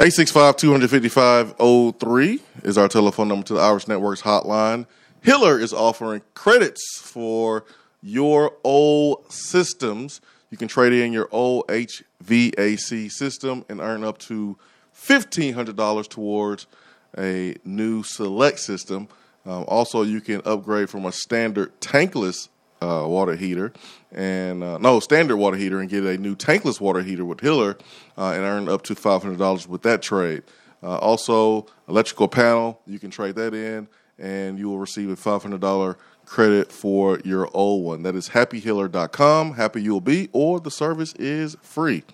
[0.00, 1.56] 865 255
[1.98, 4.86] 03 is our telephone number to the Iris Networks hotline.
[5.20, 7.66] Hiller is offering credits for
[8.00, 10.22] your old systems.
[10.48, 14.56] You can trade in your old HVAC system and earn up to
[14.96, 16.66] $1,500 towards
[17.18, 19.06] a new select system.
[19.44, 22.48] Um, also, you can upgrade from a standard tankless
[22.80, 23.72] uh, water heater
[24.12, 27.76] and uh, no standard water heater and get a new tankless water heater with Hiller
[28.16, 30.42] uh, and earn up to five hundred dollars with that trade.
[30.82, 33.86] Uh, also, electrical panel you can trade that in
[34.18, 38.02] and you will receive a five hundred dollar credit for your old one.
[38.02, 42.04] That is happyhiller.com, happy you'll be, or the service is free.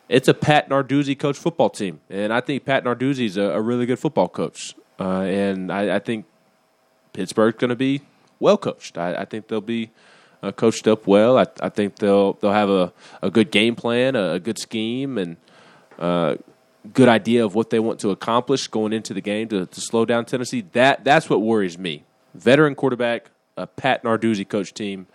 [0.09, 3.61] It's a Pat Narduzzi coach football team, and I think Pat Narduzzi is a, a
[3.61, 4.75] really good football coach.
[5.01, 6.25] Uh, and I, I think
[7.13, 8.03] Pittsburgh's going to be
[8.39, 8.97] well coached.
[8.97, 9.91] I, I think they'll be
[10.43, 11.39] uh, coached up well.
[11.39, 15.19] I, I think they'll they'll have a, a good game plan, a, a good scheme,
[15.19, 15.37] and
[15.99, 16.37] uh,
[16.93, 20.05] good idea of what they want to accomplish going into the game to, to slow
[20.05, 20.65] down Tennessee.
[20.73, 22.05] That that's what worries me.
[22.35, 25.07] Veteran quarterback, a Pat Narduzzi coach team.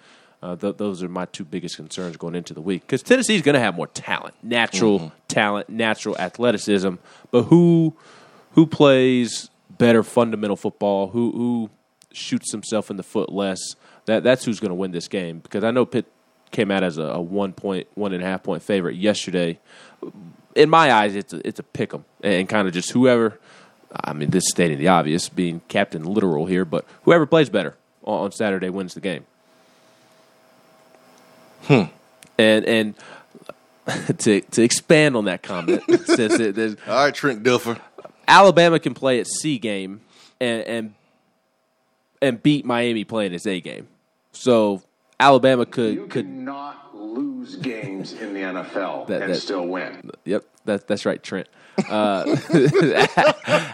[0.41, 3.53] Uh, th- those are my two biggest concerns going into the week because Tennessee's going
[3.53, 6.95] to have more talent, natural talent, natural athleticism.
[7.31, 7.95] But who
[8.51, 11.07] who plays better fundamental football?
[11.07, 11.69] Who who
[12.11, 13.59] shoots himself in the foot less?
[14.06, 16.06] That that's who's going to win this game because I know Pitt
[16.52, 19.59] came out as a, a one point one and a half point favorite yesterday.
[20.56, 23.40] In my eyes, it's a, it's a pick 'em and kind of just whoever.
[24.03, 27.75] I mean, this is stating the obvious, being captain literal here, but whoever plays better
[28.03, 29.25] on, on Saturday wins the game.
[31.64, 31.84] Hmm.
[32.38, 32.96] And and
[34.20, 37.80] to to expand on that comment, since it, All right, Trent Dilfer.
[38.28, 40.02] Alabama can play its C game
[40.40, 40.94] and and
[42.22, 43.88] and beat Miami playing its A game.
[44.33, 44.81] So
[45.19, 50.11] Alabama could You could cannot lose games in the NFL That- and that- still win.
[50.25, 51.47] Yep, that, that's right, Trent.
[51.89, 52.35] Uh,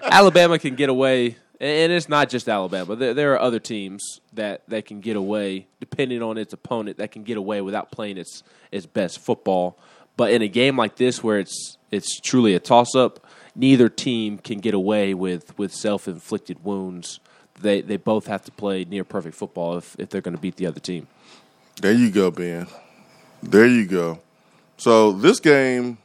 [0.03, 2.95] Alabama can get away, and it's not just Alabama.
[2.95, 7.11] There, there are other teams that, that can get away, depending on its opponent, that
[7.11, 9.77] can get away without playing its its best football.
[10.15, 13.25] But in a game like this, where it's it's truly a toss up,
[13.55, 17.19] neither team can get away with, with self inflicted wounds.
[17.61, 20.55] They they both have to play near perfect football if, if they're going to beat
[20.55, 21.07] the other team.
[21.81, 22.67] There you go, Ben.
[23.41, 24.19] There you go.
[24.77, 25.97] So this game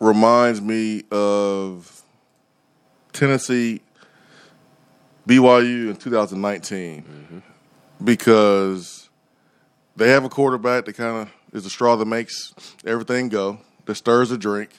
[0.00, 2.02] reminds me of
[3.12, 3.80] Tennessee
[5.26, 7.42] BYU in 2019
[8.02, 9.08] because
[9.96, 12.52] they have a quarterback that kind of is the straw that makes
[12.84, 14.70] everything go, that stirs the drink,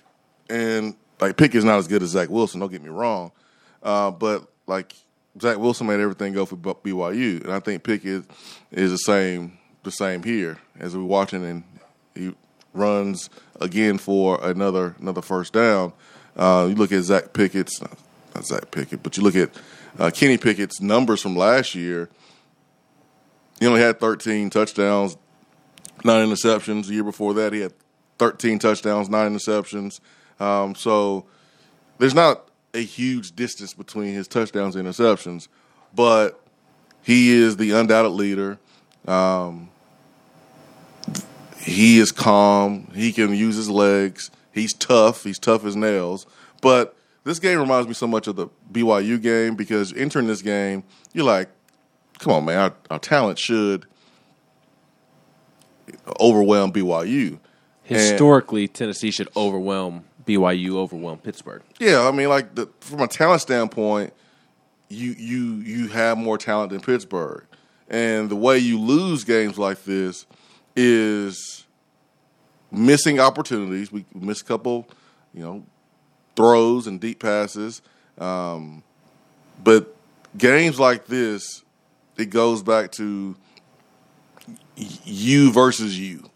[0.49, 2.59] and like Pickett's not as good as Zach Wilson.
[2.59, 3.31] Don't get me wrong,
[3.81, 4.95] uh, but like
[5.41, 8.25] Zach Wilson made everything go for BYU, and I think Pickett
[8.71, 11.63] is the same the same here as we're watching, and
[12.15, 12.33] he
[12.73, 13.29] runs
[13.61, 15.93] again for another another first down.
[16.35, 19.49] Uh, you look at Zach Pickett's not Zach Pickett, but you look at
[19.97, 22.09] uh, Kenny Pickett's numbers from last year.
[23.59, 25.15] He only had 13 touchdowns,
[26.03, 26.87] nine interceptions.
[26.87, 27.73] The year before that, he had
[28.19, 30.01] 13 touchdowns, nine interceptions.
[30.39, 31.25] Um, so
[31.97, 35.47] there's not a huge distance between his touchdowns and interceptions,
[35.93, 36.41] but
[37.01, 38.59] he is the undoubted leader.
[39.07, 39.69] Um,
[41.57, 42.91] he is calm.
[42.93, 44.29] He can use his legs.
[44.51, 45.23] He's tough.
[45.23, 46.25] He's tough as nails.
[46.61, 50.83] But this game reminds me so much of the BYU game because entering this game,
[51.13, 51.49] you're like,
[52.19, 53.85] come on, man, our, our talent should
[56.19, 57.39] overwhelm BYU.
[57.83, 61.61] Historically, Tennessee should overwhelm BYU, overwhelmed Pittsburgh.
[61.79, 64.13] Yeah, I mean, like the, from a talent standpoint,
[64.89, 67.43] you you you have more talent than Pittsburgh,
[67.89, 70.25] and the way you lose games like this
[70.75, 71.65] is
[72.71, 73.91] missing opportunities.
[73.91, 74.87] We miss a couple,
[75.33, 75.65] you know,
[76.35, 77.81] throws and deep passes,
[78.17, 78.83] um,
[79.63, 79.95] but
[80.37, 81.63] games like this,
[82.17, 83.35] it goes back to
[84.75, 86.29] you versus you.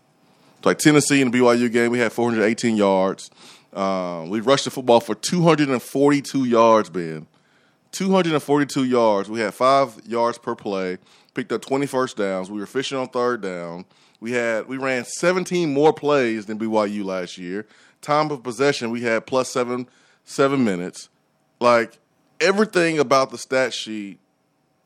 [0.63, 3.29] like Tennessee in the BYU game, we had 418 yards.
[3.73, 7.27] Um, we rushed the football for 242 yards, Ben.
[7.91, 9.29] 242 yards.
[9.29, 10.97] We had five yards per play.
[11.33, 12.49] Picked up 20 first downs.
[12.49, 13.85] We were fishing on third down.
[14.19, 17.65] We had we ran 17 more plays than BYU last year.
[18.01, 19.87] Time of possession, we had plus seven
[20.25, 21.09] seven minutes.
[21.59, 21.97] Like
[22.39, 24.19] everything about the stat sheet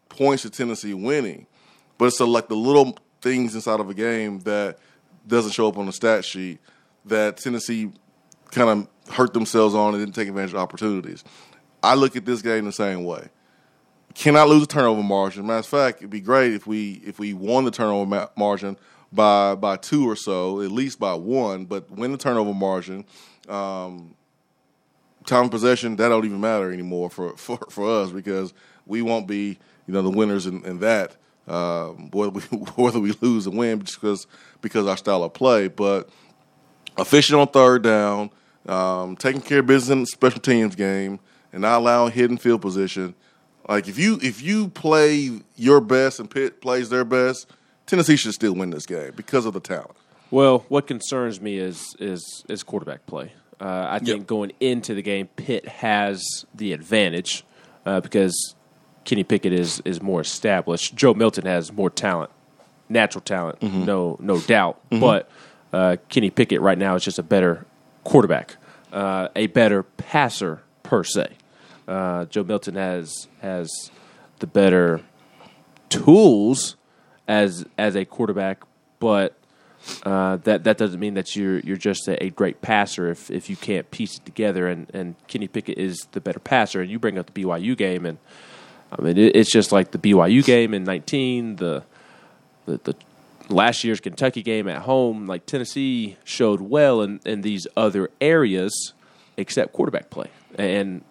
[0.09, 1.47] points to Tennessee winning,
[1.97, 4.77] but it's a, like the little things inside of a game that
[5.27, 6.59] doesn't show up on the stat sheet
[7.05, 7.91] that Tennessee
[8.53, 11.23] kind of hurt themselves on and didn't take advantage of opportunities.
[11.81, 13.29] I look at this game the same way.
[14.13, 15.45] Cannot lose a turnover margin.
[15.47, 18.77] Matter of fact, it'd be great if we if we won the turnover ma- margin
[19.11, 23.05] by by two or so, at least by one, but win the turnover margin.
[23.49, 24.15] Um,
[25.25, 28.53] time possession that don't even matter anymore for, for, for us because
[28.85, 29.57] we won't be
[29.87, 31.15] you know the winners in, in that
[31.47, 32.41] um, whether we
[32.75, 34.27] whether we lose or win just because
[34.61, 35.67] because our style of play.
[35.67, 36.09] But
[36.97, 38.31] efficient on third down,
[38.67, 41.19] um, taking care of business in special teams game,
[41.51, 43.15] and not allowing hidden field position.
[43.67, 47.47] Like if you if you play your best and Pitt plays their best,
[47.85, 49.91] Tennessee should still win this game because of the talent.
[50.31, 53.31] Well, what concerns me is is is quarterback play.
[53.61, 54.27] Uh, I think Yep.
[54.27, 56.21] going into the game, Pitt has
[56.53, 57.45] the advantage
[57.85, 58.55] uh, because
[59.05, 60.95] Kenny Pickett is is more established.
[60.95, 62.31] Joe Milton has more talent,
[62.89, 64.81] natural talent, no no doubt.
[64.89, 65.29] But
[65.71, 67.65] uh, Kenny Pickett right now is just a better
[68.03, 68.57] quarterback,
[68.91, 71.29] uh, a better passer per se.
[71.87, 73.91] Uh, Joe Milton has has
[74.39, 75.01] the better
[75.89, 76.75] tools
[77.27, 78.63] as as a quarterback,
[78.99, 79.37] but
[80.03, 83.49] uh, that that doesn't mean that you're you're just a, a great passer if if
[83.49, 84.67] you can't piece it together.
[84.67, 86.81] And, and Kenny Pickett is the better passer.
[86.81, 88.17] And you bring up the BYU game, and
[88.91, 91.83] I mean it, it's just like the BYU game in 19, the,
[92.65, 92.95] the the
[93.53, 95.27] last year's Kentucky game at home.
[95.27, 98.93] Like Tennessee showed well in in these other areas,
[99.37, 101.03] except quarterback play and.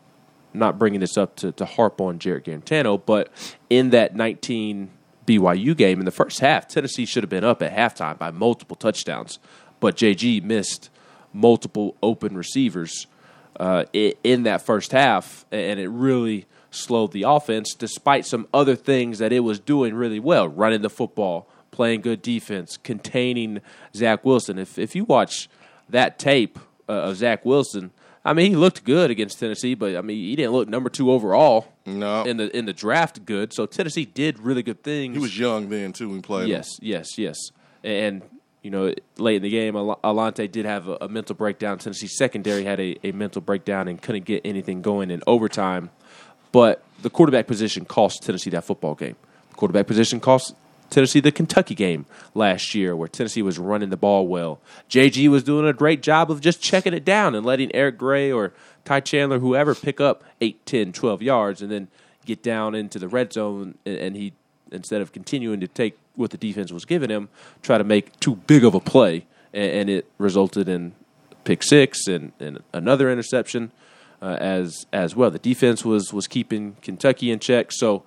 [0.54, 3.32] Not bringing this up to, to harp on Jarrett Guarantano, but
[3.70, 4.90] in that 19
[5.26, 8.76] BYU game in the first half, Tennessee should have been up at halftime by multiple
[8.76, 9.38] touchdowns,
[9.80, 10.90] but JG missed
[11.32, 13.06] multiple open receivers
[13.58, 17.74] uh, in that first half, and it really slowed the offense.
[17.74, 22.22] Despite some other things that it was doing really well, running the football, playing good
[22.22, 23.60] defense, containing
[23.96, 24.58] Zach Wilson.
[24.58, 25.48] If if you watch
[25.88, 27.90] that tape uh, of Zach Wilson.
[28.24, 31.10] I mean, he looked good against Tennessee, but I mean, he didn't look number two
[31.10, 32.22] overall No.
[32.22, 33.24] in the in the draft.
[33.26, 35.16] Good, so Tennessee did really good things.
[35.16, 36.44] He was young then too when he played.
[36.44, 36.50] him.
[36.50, 37.36] Yes, yes, yes.
[37.82, 38.22] And,
[38.62, 41.78] you know, late in the game, Al- Alontae did have a, a mental breakdown.
[41.78, 45.90] Tennessee secondary had a, a mental breakdown and couldn't get anything going in overtime.
[46.52, 49.16] But the quarterback position cost Tennessee that football game.
[49.50, 50.54] The quarterback position cost
[50.92, 54.60] Tennessee the Kentucky game last year, where Tennessee was running the ball well.
[54.90, 58.30] JG was doing a great job of just checking it down and letting Eric Gray
[58.30, 58.52] or
[58.84, 61.88] Ty Chandler, whoever, pick up 8, 10, 12 yards and then
[62.26, 63.78] get down into the red zone.
[63.86, 64.34] And, he,
[64.70, 67.30] instead of continuing to take what the defense was giving him,
[67.62, 69.24] try to make too big of a play.
[69.54, 70.92] And, and it resulted in
[71.44, 73.72] pick six and, and another interception
[74.20, 75.30] uh, as as well.
[75.30, 77.72] The defense was was keeping Kentucky in check.
[77.72, 78.04] So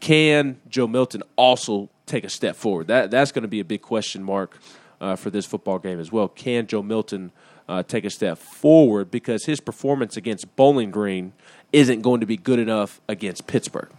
[0.00, 2.86] can Joe Milton also take a step forward?
[2.88, 4.58] That that's going to be a big question mark
[5.00, 6.28] uh, for this football game as well.
[6.28, 7.32] Can Joe Milton
[7.68, 11.32] uh, take a step forward because his performance against Bowling Green
[11.72, 13.90] isn't going to be good enough against Pittsburgh?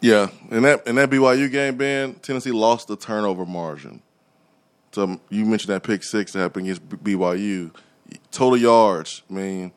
[0.00, 4.02] Yeah, in that in that BYU game, Ben, Tennessee lost the turnover margin.
[4.92, 7.74] So um, you mentioned that pick six that happened against BYU.
[8.30, 9.72] Total yards, I mean,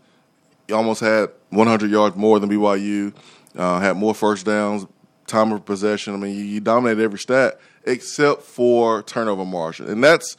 [0.67, 3.13] you almost had 100 yards more than BYU.
[3.55, 4.85] Uh, had more first downs,
[5.27, 6.13] time of possession.
[6.13, 7.59] I mean, you, you dominated every stat.
[7.85, 10.37] except for turnover margin, and that's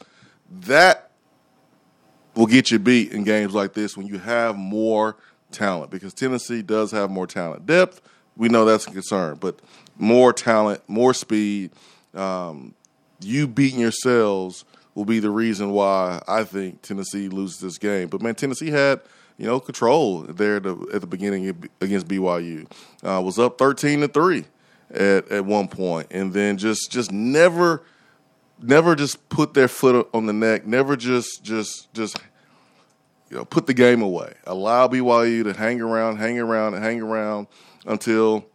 [0.61, 1.11] that
[2.35, 5.17] will get you beat in games like this when you have more
[5.51, 7.65] talent because Tennessee does have more talent.
[7.65, 8.01] Depth,
[8.37, 9.59] we know that's a concern, but
[9.97, 11.71] more talent, more speed.
[12.13, 12.73] Um,
[13.21, 14.65] you beating yourselves
[14.95, 18.07] will be the reason why I think Tennessee loses this game.
[18.07, 19.01] But man, Tennessee had
[19.41, 22.71] you know control there at the, at the beginning against BYU.
[23.01, 24.45] Uh, was up thirteen to three
[24.91, 27.81] at at one point, and then just just never
[28.61, 30.67] never just put their foot on the neck.
[30.67, 32.17] Never just just just
[33.31, 34.31] you know put the game away.
[34.45, 37.47] Allow BYU to hang around, hang around, and hang around
[37.87, 38.45] until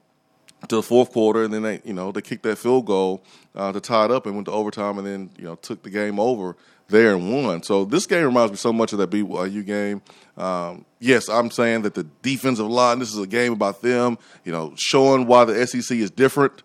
[0.68, 3.24] to the fourth quarter, and then they, you know, they kicked that field goal
[3.56, 5.90] uh, to tie it up and went to overtime, and then you know took the
[5.90, 6.56] game over
[6.88, 7.62] there and won.
[7.62, 10.02] So this game reminds me so much of that BYU game.
[10.36, 12.98] Um, yes, I'm saying that the defensive line.
[12.98, 16.62] This is a game about them, you know, showing why the SEC is different.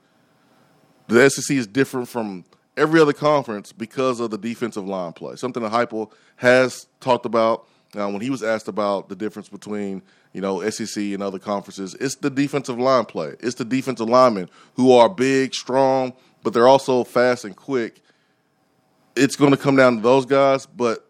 [1.08, 2.46] The SEC is different from
[2.78, 5.36] every other conference because of the defensive line play.
[5.36, 10.02] Something that Heupel has talked about uh, when he was asked about the difference between
[10.34, 11.96] you know, SEC and other conferences.
[11.96, 13.36] It's the defensive line play.
[13.40, 16.14] It's the defensive linemen who are big, strong,
[16.44, 18.02] but they're also fast and quick.
[19.16, 21.06] It's going to come down to those guys, but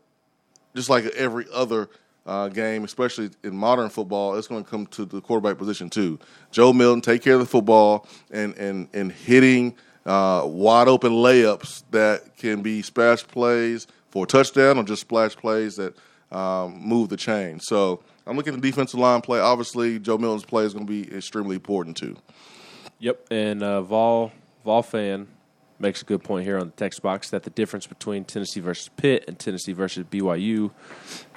[0.76, 1.90] just like every other
[2.26, 6.20] uh, game, especially in modern football, it's going to come to the quarterback position too.
[6.52, 11.84] Joe Milton take care of the football and and and hitting uh, wide open layups
[11.92, 15.96] that can be splash plays for a touchdown or just splash plays that
[16.32, 17.60] um, move the chain.
[17.60, 19.40] So I'm looking at the defensive line play.
[19.40, 22.16] Obviously, Joe Milton's play is going to be extremely important too.
[23.00, 24.32] Yep, and uh, Vol
[24.64, 25.28] Vol fan
[25.82, 28.90] makes a good point here on the text box that the difference between Tennessee versus
[28.96, 30.72] Pitt and Tennessee versus BYU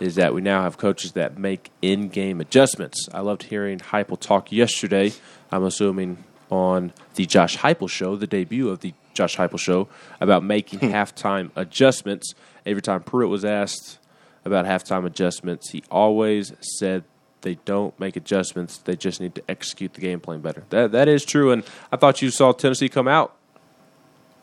[0.01, 3.09] is that we now have coaches that make in-game adjustments.
[3.13, 5.13] I loved hearing Heupel talk yesterday.
[5.51, 9.89] I'm assuming on the Josh Heupel show, the debut of the Josh Heupel show,
[10.21, 10.87] about making hmm.
[10.87, 12.35] halftime adjustments.
[12.67, 13.99] Every time Pruitt was asked
[14.45, 15.71] about halftime adjustments.
[15.71, 17.05] He always said
[17.41, 20.65] they don't make adjustments; they just need to execute the game plan better.
[20.71, 23.37] That that is true, and I thought you saw Tennessee come out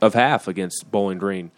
[0.01, 1.51] of half against Bowling Green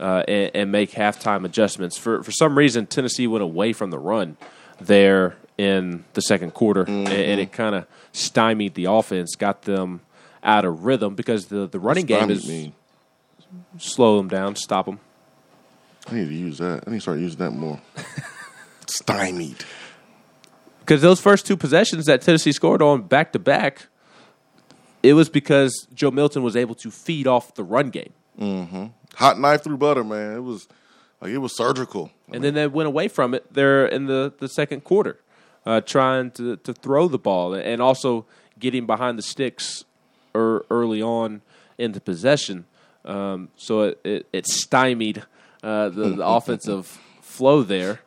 [0.00, 1.96] uh, and, and, make halftime adjustments.
[1.96, 4.36] For for some reason, Tennessee went away from the run
[4.80, 7.06] there in the second quarter, mm-hmm.
[7.06, 10.00] and, and, it kind of stymied the offense, got them
[10.42, 12.72] out of rhythm because the the running game is mean?
[13.78, 14.98] slow them down, stop them.
[16.08, 16.84] I need to use that.
[16.86, 17.80] I need to start using that more.
[18.86, 19.64] Stymied.
[20.80, 23.86] Because those first two possessions that Tennessee scored on back to back,
[25.02, 28.12] it was because Joe Milton was able to feed off the run game.
[28.38, 28.86] Mm-hmm.
[29.16, 30.36] Hot knife through butter, man.
[30.36, 30.68] It was
[31.20, 32.10] like it was surgical.
[32.28, 35.18] I and mean, then they went away from it there in the, the second quarter,
[35.66, 38.26] uh, trying to, to throw the ball and also
[38.58, 39.84] getting behind the sticks
[40.34, 41.42] er, early on
[41.78, 42.64] into possession.
[43.04, 45.24] Um, so it, it, it stymied
[45.62, 46.86] uh, the, the offensive
[47.20, 48.00] flow there.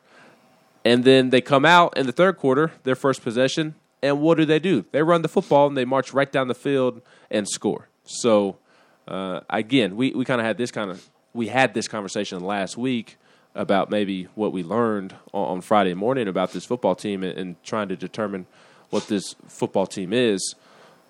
[0.83, 3.75] And then they come out in the third quarter, their first possession,
[4.05, 4.85] and what do they do?
[4.91, 7.89] They run the football and they march right down the field and score.
[8.03, 8.57] So
[9.07, 12.77] uh, again, we, we kind of had this kind of we had this conversation last
[12.77, 13.17] week
[13.55, 17.63] about maybe what we learned on, on Friday morning about this football team and, and,
[17.63, 18.45] trying to determine
[18.89, 20.55] what this football team is.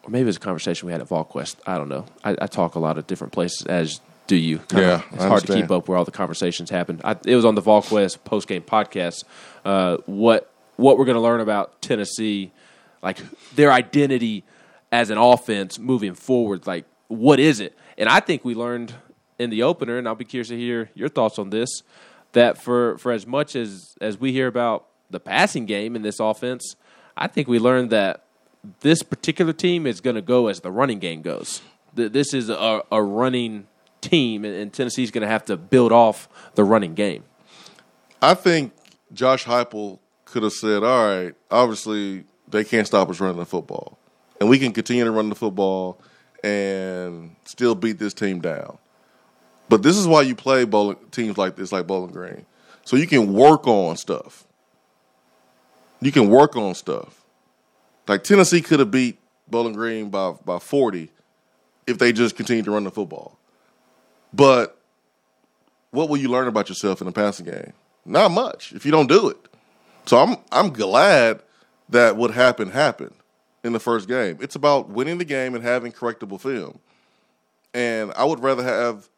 [0.04, 1.58] Or maybe it was a conversation we had at VolQuest.
[1.68, 2.06] I don't know.
[2.24, 4.60] I, I talk a lot of different places as do you?
[4.60, 7.02] Kinda, yeah, it's hard to keep up where all the conversations happen.
[7.04, 9.24] I, it was on the VolQuest post game podcast.
[9.64, 12.52] Uh, what what we're going to learn about Tennessee,
[13.06, 13.20] like
[13.56, 14.44] their identity
[14.92, 16.66] as an offense moving forward.
[16.66, 17.78] Like, what is it?
[17.98, 18.96] And I think we learned
[19.38, 21.70] in the opener, and I'll be curious to hear your thoughts on this.
[22.34, 26.20] That for for as much as as we hear about the passing game in this
[26.20, 26.76] offense,
[27.16, 28.26] I think we learned that
[28.82, 31.62] this particular team is going to go as the running game goes.
[31.94, 33.68] This is a, a running
[34.02, 37.24] team, and Tennessee's going to have to build off the running game.
[38.22, 38.74] I think
[39.14, 43.98] Josh Heupel could have said, "All right, obviously they can't stop us running the football,
[44.40, 46.00] and we can continue to run the football
[46.44, 48.78] and still beat this team down."
[49.70, 52.46] But this is why you play bowling, teams like this, like Bowling Green,
[52.84, 54.46] so you can work on stuff.
[56.02, 57.24] You can work on stuff.
[58.08, 61.12] Like Tennessee could have beat Bowling Green by by forty
[61.88, 63.38] if they just continued to run the football.
[64.34, 64.78] But
[65.92, 67.74] what will you learn about yourself in the passing game?
[68.06, 69.38] Not much if you don't do it.
[70.06, 71.42] So I'm I'm glad
[71.90, 73.16] that what happened happened
[73.64, 74.38] in the first game.
[74.42, 76.80] It's about winning the game and having correctable film.
[77.74, 79.10] And I would rather have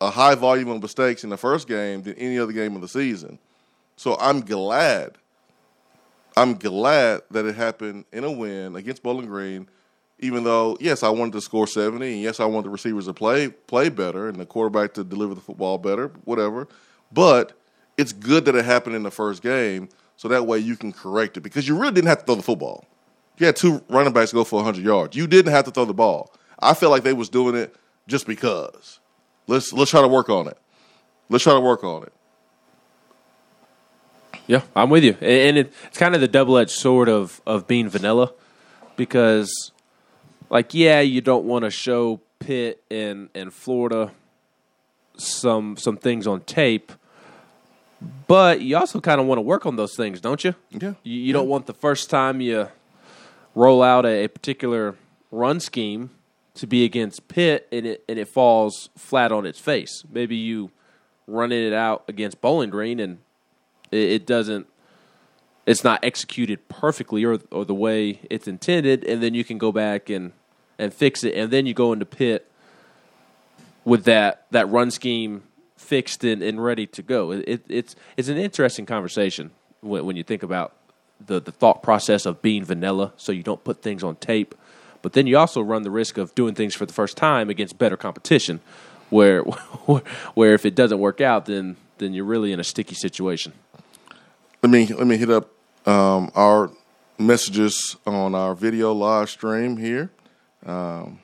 [0.00, 2.88] a high volume of mistakes in the first game than any other game of the
[2.88, 3.38] season.
[3.96, 5.18] So I'm glad.
[6.36, 9.68] I'm glad that it happened in a win against Bowling Green
[10.22, 13.12] Even though, yes, I wanted to score seventy, and yes, I want the receivers to
[13.12, 16.68] play play better and the quarterback to deliver the football better, whatever.
[17.10, 17.52] But
[17.98, 19.88] it's good that it happened in the first game,
[20.22, 22.44] so that way you can correct it because you really didn't have to throw the
[22.44, 22.84] football.
[23.38, 25.16] You had two running backs go for hundred yards.
[25.16, 26.32] You didn't have to throw the ball.
[26.60, 27.74] I felt like they was doing it
[28.06, 29.00] just because.
[29.48, 30.56] Let's let's try to work on it.
[31.28, 32.12] Let's try to work on it.
[34.46, 37.66] Yeah, I'm with you, and it, it's kind of the double edged sword of of
[37.66, 38.32] being vanilla,
[38.94, 39.72] because,
[40.50, 44.12] like, yeah, you don't want to show Pitt and and Florida
[45.16, 46.92] some some things on tape,
[48.26, 50.54] but you also kind of want to work on those things, don't you?
[50.70, 50.94] Yeah.
[51.02, 52.68] You, you don't want the first time you
[53.54, 54.96] roll out a, a particular
[55.30, 56.10] run scheme
[56.54, 60.04] to be against Pitt and it and it falls flat on its face.
[60.10, 60.70] Maybe you
[61.26, 63.18] running it out against Bowling Green and
[63.90, 64.66] it, it doesn't
[65.66, 69.72] it's not executed perfectly or or the way it's intended, and then you can go
[69.72, 70.32] back and
[70.78, 72.50] and fix it, and then you go into Pitt
[73.84, 75.42] with that that run scheme
[75.82, 77.32] fixed and, and ready to go.
[77.32, 80.74] It, it, it's it's an interesting conversation when, when you think about
[81.26, 84.54] the the thought process of being vanilla, so you don't put things on tape,
[85.02, 87.78] but then you also run the risk of doing things for the first time against
[87.78, 88.60] better competition,
[89.10, 89.42] where
[90.34, 93.52] where if it doesn't work out, then then you're really in a sticky situation.
[94.62, 95.50] Let me let me hit up
[95.86, 96.70] um, our
[97.18, 100.10] messages on our video live stream here.
[100.64, 101.18] Um,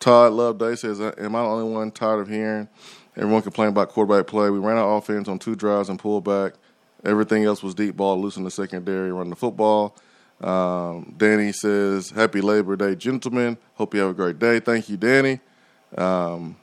[0.00, 2.68] Todd Loveday says, "Am I the only one tired of hearing
[3.18, 4.50] everyone complained about quarterback play?
[4.50, 6.54] We ran our offense on two drives and pulled back.
[7.04, 9.96] Everything else was deep ball, loose in the secondary, running the football."
[10.40, 13.58] Um, Danny says, "Happy Labor Day, gentlemen.
[13.74, 14.60] Hope you have a great day.
[14.60, 15.40] Thank you, Danny."
[15.96, 16.56] Um,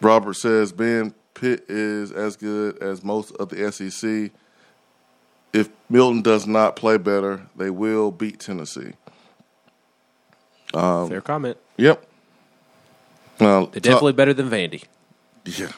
[0.00, 4.30] Robert says, "Ben Pitt is as good as most of the SEC.
[5.52, 8.92] If Milton does not play better, they will beat Tennessee."
[10.72, 11.56] Fair comment.
[11.76, 12.06] Yep.
[13.40, 14.84] Now, They're definitely better than Vandy.
[15.44, 15.72] Yeah.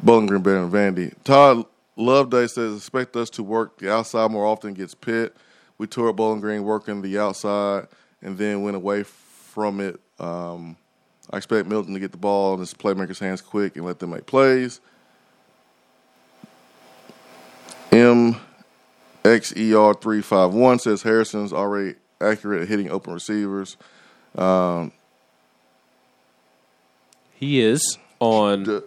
[0.00, 1.14] Bowling Green better than Vandy.
[1.24, 1.64] Todd
[1.96, 5.34] Loveday says, expect us to work the outside more often gets Pitt.
[5.78, 7.88] We tore up Bowling Green working the outside
[8.22, 9.98] and then went away from it.
[10.18, 10.76] Um,
[11.30, 14.10] I expect Milton to get the ball in his playmakers' hands quick and let them
[14.10, 14.80] make plays.
[17.90, 23.76] MXER351 says Harrison's already accurate at hitting open receivers.
[27.34, 28.64] He is on.
[28.64, 28.80] D-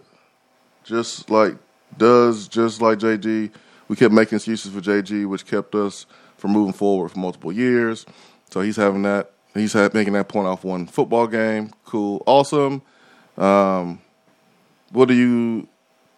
[0.84, 1.56] just like
[1.96, 3.50] does just like JG,
[3.88, 8.06] we kept making excuses for JG, which kept us from moving forward for multiple years.
[8.50, 9.32] So he's having that.
[9.54, 11.72] He's making that point off one football game.
[11.84, 12.82] Cool, awesome.
[13.36, 14.00] Um,
[14.92, 15.66] what do you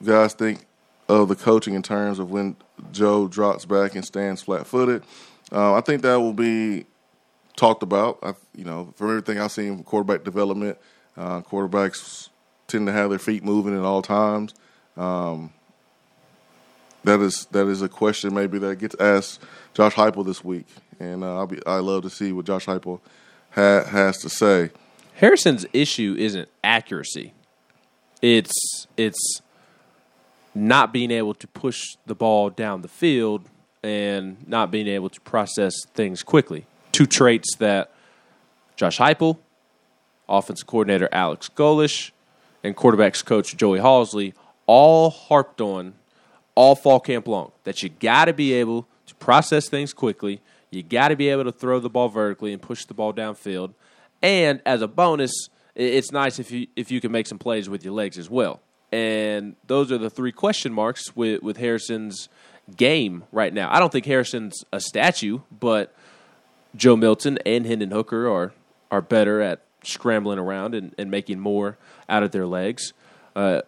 [0.05, 0.67] guys think
[1.09, 2.57] of the coaching in terms of when
[2.93, 5.03] Joe drops back and stands flat-footed?
[5.51, 6.85] Uh, I think that will be
[7.57, 8.19] talked about.
[8.23, 10.77] I, you know, from everything I've seen quarterback development,
[11.17, 12.29] uh, quarterbacks
[12.73, 14.55] tend to have their feet moving at all times.
[14.97, 15.53] Um,
[17.05, 19.41] that is that is a question maybe that gets asked
[19.75, 20.67] Josh Heupel this week,
[21.01, 23.01] and uh, I'll be I love to see what Josh Heupel
[23.51, 24.71] ha- has to say.
[25.15, 27.33] Harrison's issue isn't accuracy.
[28.21, 29.41] It's it's
[30.55, 33.49] not being able to push the ball down the field
[33.83, 36.67] and not being able to process things quickly.
[36.93, 37.91] Two traits that
[38.77, 39.39] Josh Heupel,
[40.29, 42.13] offensive coordinator Alex Golesh,
[42.63, 44.35] and quarterbacks coach Joey Halzle
[44.67, 45.95] all harped on
[46.55, 47.53] all fall camp long.
[47.65, 50.41] That you got to be able to process things quickly.
[50.71, 53.75] You got to be able to throw the ball vertically and push the ball downfield.
[54.23, 57.85] And as a bonus, it's nice if you if you can make some plays with
[57.85, 58.61] your legs as well.
[58.91, 62.29] And those are the three question marks with with Harrison's
[62.77, 63.73] game right now.
[63.73, 65.95] I don't think Harrison's a statue, but
[66.77, 68.53] Joe Milton and Hendon Hooker are
[68.91, 71.77] are better at scrambling around and, and making more
[72.09, 72.93] out of their legs.
[73.35, 73.63] Uh,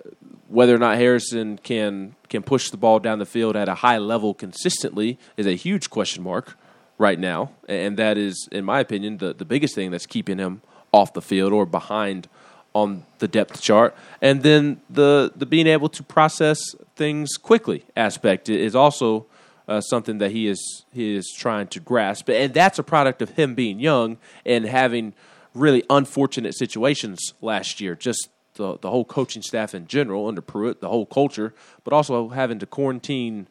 [0.48, 3.98] whether or not Harrison can can push the ball down the field at a high
[3.98, 6.56] level consistently is a huge question mark
[6.98, 10.60] right now, and that is, in my opinion, the the biggest thing that's keeping him
[10.92, 12.28] off the field or behind
[12.74, 13.96] on the depth chart.
[14.20, 16.60] And then the the being able to process
[16.96, 19.26] things quickly aspect is also
[19.66, 23.30] uh, something that he is he is trying to grasp, and that's a product of
[23.30, 25.14] him being young and having
[25.54, 27.94] really unfortunate situations last year.
[27.94, 32.28] Just the the whole coaching staff in general under Pruitt, the whole culture, but also
[32.28, 33.46] having to quarantine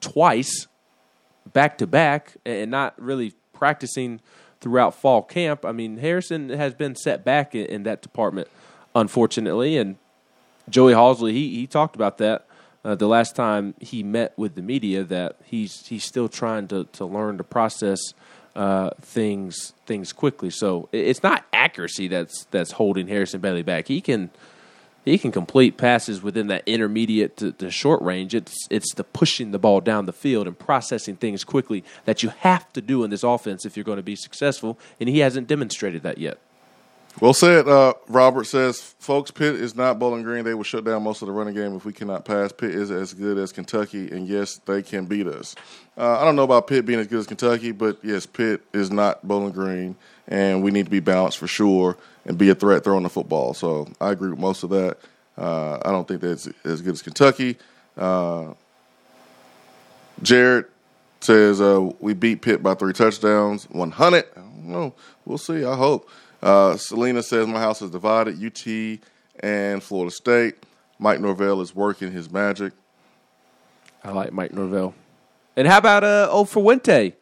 [0.00, 0.66] twice
[1.52, 4.20] back to back and not really practicing
[4.60, 5.64] throughout fall camp.
[5.64, 8.48] I mean, Harrison has been set back in, in that department,
[8.94, 9.96] unfortunately, and
[10.68, 12.46] Joey Halzle he he talked about that
[12.84, 16.84] uh, the last time he met with the media that he's he's still trying to
[16.84, 18.00] to learn to process
[18.58, 20.50] uh, things things quickly.
[20.50, 23.86] So it's not accuracy that's that's holding Harrison Bailey back.
[23.86, 24.30] He can
[25.04, 28.34] he can complete passes within that intermediate to, to short range.
[28.34, 32.30] It's it's the pushing the ball down the field and processing things quickly that you
[32.30, 34.76] have to do in this offense if you're going to be successful.
[34.98, 36.38] And he hasn't demonstrated that yet.
[37.20, 37.66] Well said.
[37.66, 40.44] Uh, Robert says, folks, Pitt is not Bowling Green.
[40.44, 42.52] They will shut down most of the running game if we cannot pass.
[42.52, 45.56] Pitt is as good as Kentucky, and yes, they can beat us.
[45.96, 48.92] Uh, I don't know about Pitt being as good as Kentucky, but yes, Pitt is
[48.92, 49.96] not Bowling Green,
[50.28, 53.52] and we need to be balanced for sure and be a threat throwing the football.
[53.52, 54.98] So I agree with most of that.
[55.36, 57.56] Uh, I don't think that's as good as Kentucky.
[57.96, 58.54] Uh,
[60.22, 60.66] Jared
[61.20, 64.24] says uh, we beat Pitt by three touchdowns, 100.
[64.36, 64.94] I don't know.
[65.24, 65.64] We'll see.
[65.64, 66.08] I hope.
[66.42, 68.42] Uh, Selena says my house is divided.
[68.44, 69.00] UT
[69.40, 70.54] and Florida State.
[70.98, 72.72] Mike Norvell is working his magic.
[74.04, 74.94] I like Mike Norvell.
[75.56, 77.14] And how about uh, O Fuente?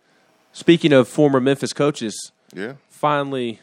[0.53, 2.75] Speaking of former Memphis coaches, Yeah.
[2.89, 3.61] finally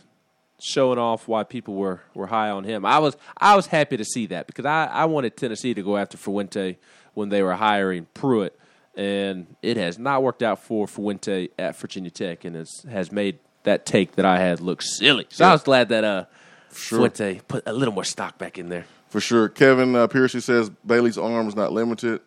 [0.62, 2.86] showing off why people were, were high on him.
[2.86, 5.98] I was I was happy to see that because I, I wanted Tennessee to go
[5.98, 6.78] after Fuente
[7.15, 8.58] when they were hiring Pruitt,
[8.95, 13.39] and it has not worked out for Fuente at Virginia Tech, and it's, has made
[13.63, 15.25] that take that I had look silly.
[15.29, 16.25] So I was glad that uh,
[16.69, 18.86] Fuente put a little more stock back in there.
[19.10, 19.47] For sure.
[19.49, 22.21] Kevin uh, Piercy says Bailey's arm is not limited.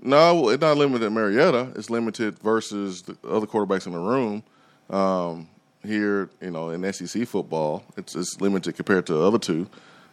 [0.00, 1.72] No, it's not limited at Marietta.
[1.76, 4.42] It's limited versus the other quarterbacks in the room.
[4.90, 5.48] Um,
[5.84, 9.68] here, you know, in SEC football, it's, it's limited compared to the other two.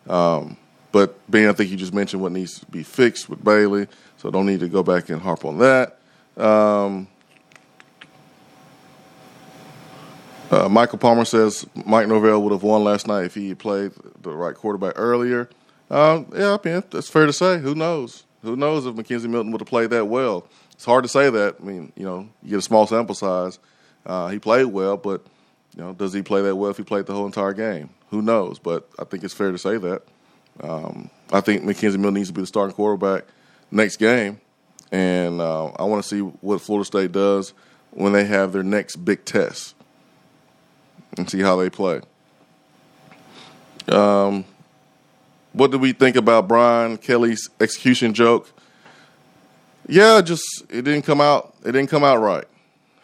[0.07, 0.57] Um,
[0.91, 4.31] but Ben, I think you just mentioned what needs to be fixed with Bailey, so
[4.31, 5.98] don't need to go back and harp on that.
[6.39, 7.07] Um,
[10.51, 13.91] uh, Michael Palmer says Mike Norvell would have won last night if he had played
[14.21, 15.49] the right quarterback earlier.
[15.89, 17.59] Um, yeah, I mean, that's fair to say.
[17.59, 18.23] Who knows?
[18.41, 20.47] Who knows if McKenzie Milton would have played that well?
[20.73, 21.57] It's hard to say that.
[21.59, 23.59] I mean, you know, you get a small sample size.
[24.05, 25.25] Uh, he played well, but
[25.75, 27.89] you know, does he play that well if he played the whole entire game?
[28.11, 28.59] Who knows?
[28.59, 30.03] But I think it's fair to say that.
[30.61, 33.25] Um, I think McKenzie Milton needs to be the starting quarterback
[33.71, 34.39] next game,
[34.91, 37.53] and uh, I want to see what Florida State does
[37.91, 39.75] when they have their next big test
[41.17, 42.01] and see how they play.
[43.87, 44.45] Um,
[45.53, 48.51] what do we think about Brian Kelly's execution joke?
[49.87, 51.55] Yeah, just it didn't come out.
[51.65, 52.45] It didn't come out right.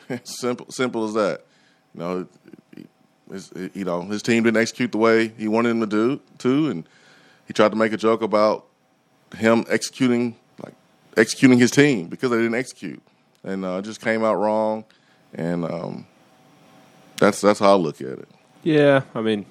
[0.24, 1.42] simple, simple as that.
[1.94, 2.28] You know,
[3.32, 6.70] his, you know, his team didn't execute the way he wanted them to do, to,
[6.70, 6.88] and
[7.48, 8.66] he tried to make a joke about
[9.36, 10.36] him executing,
[11.18, 13.02] executing his team because they didn't execute,
[13.44, 14.86] and uh, just came out wrong.
[15.34, 16.08] And um,
[17.18, 18.30] that's that's how I look at it.
[18.64, 19.46] Yeah, I mean,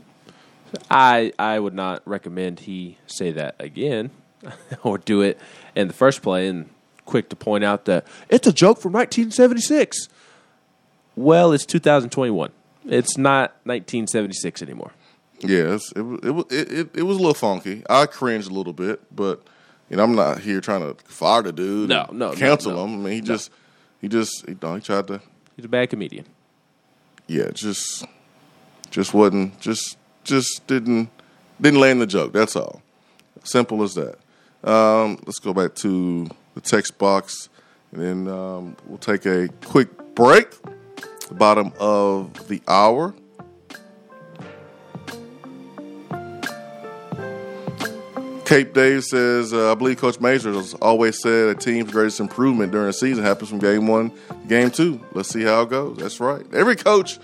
[0.90, 4.11] I I would not recommend he say that again
[4.83, 5.38] or do it
[5.74, 6.48] in the first play.
[6.48, 6.68] And
[7.05, 10.09] quick to point out that it's a joke from 1976.
[11.16, 12.50] Well, it's 2021.
[12.87, 14.92] It's not 1976 anymore.
[15.40, 17.83] Yes, it it, it, it, it was a little funky.
[17.88, 19.42] I cringed a little bit, but
[19.96, 21.88] know I'm not here trying to fire the dude.
[21.88, 22.85] No, no, no, cancel no.
[22.85, 22.94] him.
[22.94, 23.50] I mean, he just
[24.00, 25.20] he just you know, he tried to
[25.57, 26.26] He's a bad comedian.
[27.28, 28.04] yeah, just
[28.90, 31.11] just wasn't just just didn't
[31.61, 32.33] didn't land the joke.
[32.33, 32.83] That's all.
[33.44, 34.16] Simple as that.
[34.68, 37.48] Um, let's go back to the text box,
[37.92, 40.50] and then um, we'll take a quick break.
[41.28, 43.14] The bottom of the hour.
[48.54, 52.70] Cape Dave says, uh, I believe Coach Major has always said a team's greatest improvement
[52.70, 54.12] during a season happens from game one,
[54.46, 55.04] game two.
[55.12, 55.96] Let's see how it goes.
[55.96, 56.46] That's right.
[56.54, 57.18] Every coach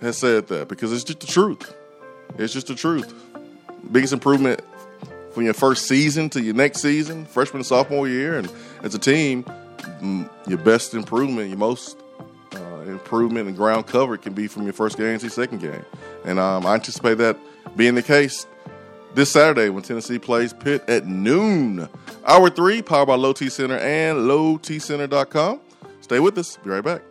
[0.00, 1.74] has said that because it's just the truth.
[2.38, 3.12] It's just the truth.
[3.92, 4.62] Biggest improvement
[5.32, 8.50] from your first season to your next season, freshman and sophomore year, and
[8.82, 9.44] as a team,
[10.46, 11.98] your best improvement, your most
[12.54, 15.84] uh, improvement and ground covered can be from your first game to your second game.
[16.24, 17.36] And um, I anticipate that
[17.76, 18.46] being the case
[19.14, 21.88] this Saturday when Tennessee plays Pitt at noon.
[22.26, 25.60] Hour three, powered by Low T Center and lowtcenter.com.
[26.00, 26.56] Stay with us.
[26.58, 27.02] Be right back.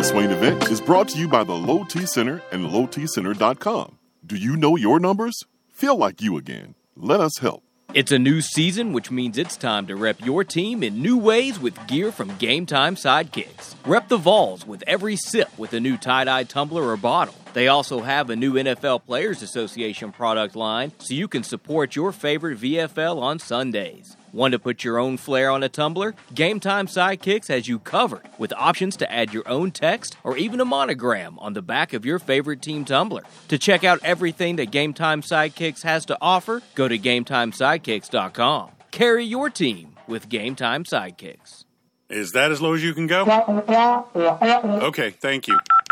[0.00, 3.98] The Swain event is brought to you by the Low T Center and lowtcenter.com.
[4.26, 5.44] Do you know your numbers?
[5.80, 6.74] Feel like you again.
[6.94, 7.62] Let us help.
[7.94, 11.58] It's a new season, which means it's time to rep your team in new ways
[11.58, 13.76] with gear from Game Time Sidekicks.
[13.86, 17.34] Rep the Vols with every sip with a new tie dye tumbler or bottle.
[17.54, 22.12] They also have a new NFL Players Association product line so you can support your
[22.12, 24.18] favorite VFL on Sundays.
[24.32, 26.14] Want to put your own flair on a tumbler?
[26.34, 30.60] Game Time Sidekicks has you covered with options to add your own text or even
[30.60, 33.22] a monogram on the back of your favorite team tumbler.
[33.48, 38.70] To check out everything that Game Time Sidekicks has to offer, go to GameTimeSidekicks.com.
[38.92, 41.64] Carry your team with Game Time Sidekicks.
[42.08, 43.24] Is that as low as you can go?
[44.84, 45.58] Okay, thank you.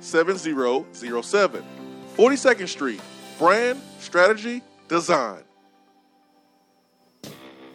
[0.00, 1.64] 7007.
[2.16, 3.00] 42nd Street,
[3.38, 5.42] brand, strategy, design.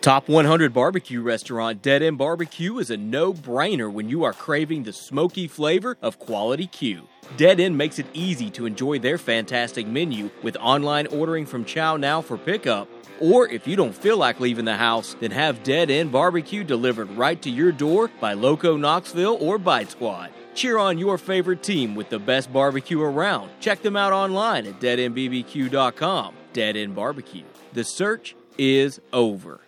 [0.03, 4.83] Top 100 barbecue restaurant Dead End Barbecue is a no brainer when you are craving
[4.83, 7.07] the smoky flavor of quality Q.
[7.37, 12.21] Dead End makes it easy to enjoy their fantastic menu with online ordering from ChowNow
[12.21, 12.89] for pickup.
[13.21, 17.09] Or if you don't feel like leaving the house, then have Dead End Barbecue delivered
[17.11, 20.31] right to your door by Loco Knoxville or Bite Squad.
[20.55, 23.49] Cheer on your favorite team with the best barbecue around.
[23.59, 26.35] Check them out online at deadendbbq.com.
[26.53, 27.43] Dead End Barbecue.
[27.73, 29.59] The search is over.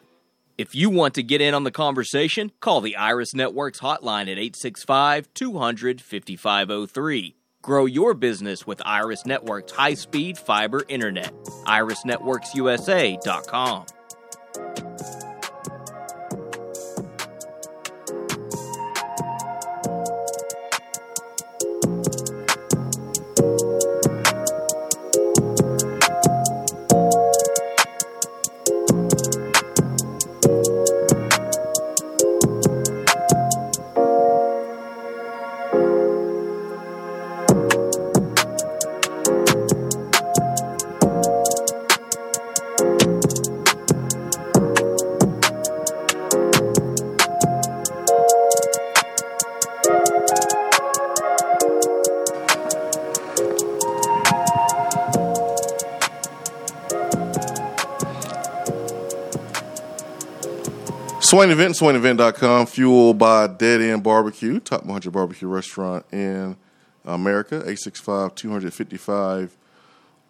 [0.58, 4.38] If you want to get in on the conversation, call the Iris Networks hotline at
[4.38, 7.36] 865 200 5503.
[7.62, 11.34] Grow your business with Iris Networks high speed fiber internet.
[11.66, 13.86] IrisNetworksUSA.com.
[61.36, 66.56] Swain Event, SwainEvent.com, fueled by Dead End Barbecue, top 100 barbecue restaurant in
[67.04, 67.56] America.
[67.56, 69.58] 865 255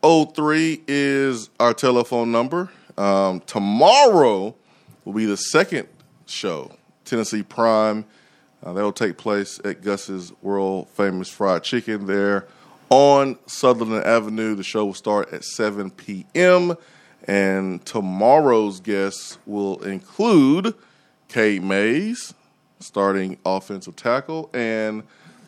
[0.02, 2.72] 03 is our telephone number.
[2.98, 4.56] Um, tomorrow
[5.04, 5.88] will be the second
[6.26, 6.72] show,
[7.04, 8.04] Tennessee Prime.
[8.63, 12.48] Uh, that will take place at Gus's world famous fried chicken there
[12.89, 14.56] on Sutherland Avenue.
[14.56, 16.76] The show will start at 7 p.m.
[17.28, 20.74] And tomorrow's guests will include
[21.28, 22.34] Cade Mays,
[22.80, 25.04] starting offensive tackle, and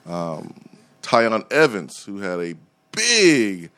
[0.05, 0.53] um,
[1.01, 2.55] Tiyon Evans, who had a
[2.91, 3.69] big,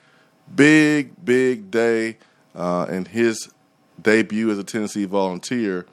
[0.55, 2.17] big, big day
[2.55, 3.49] uh, in his
[4.01, 5.85] debut as a Tennessee Volunteer.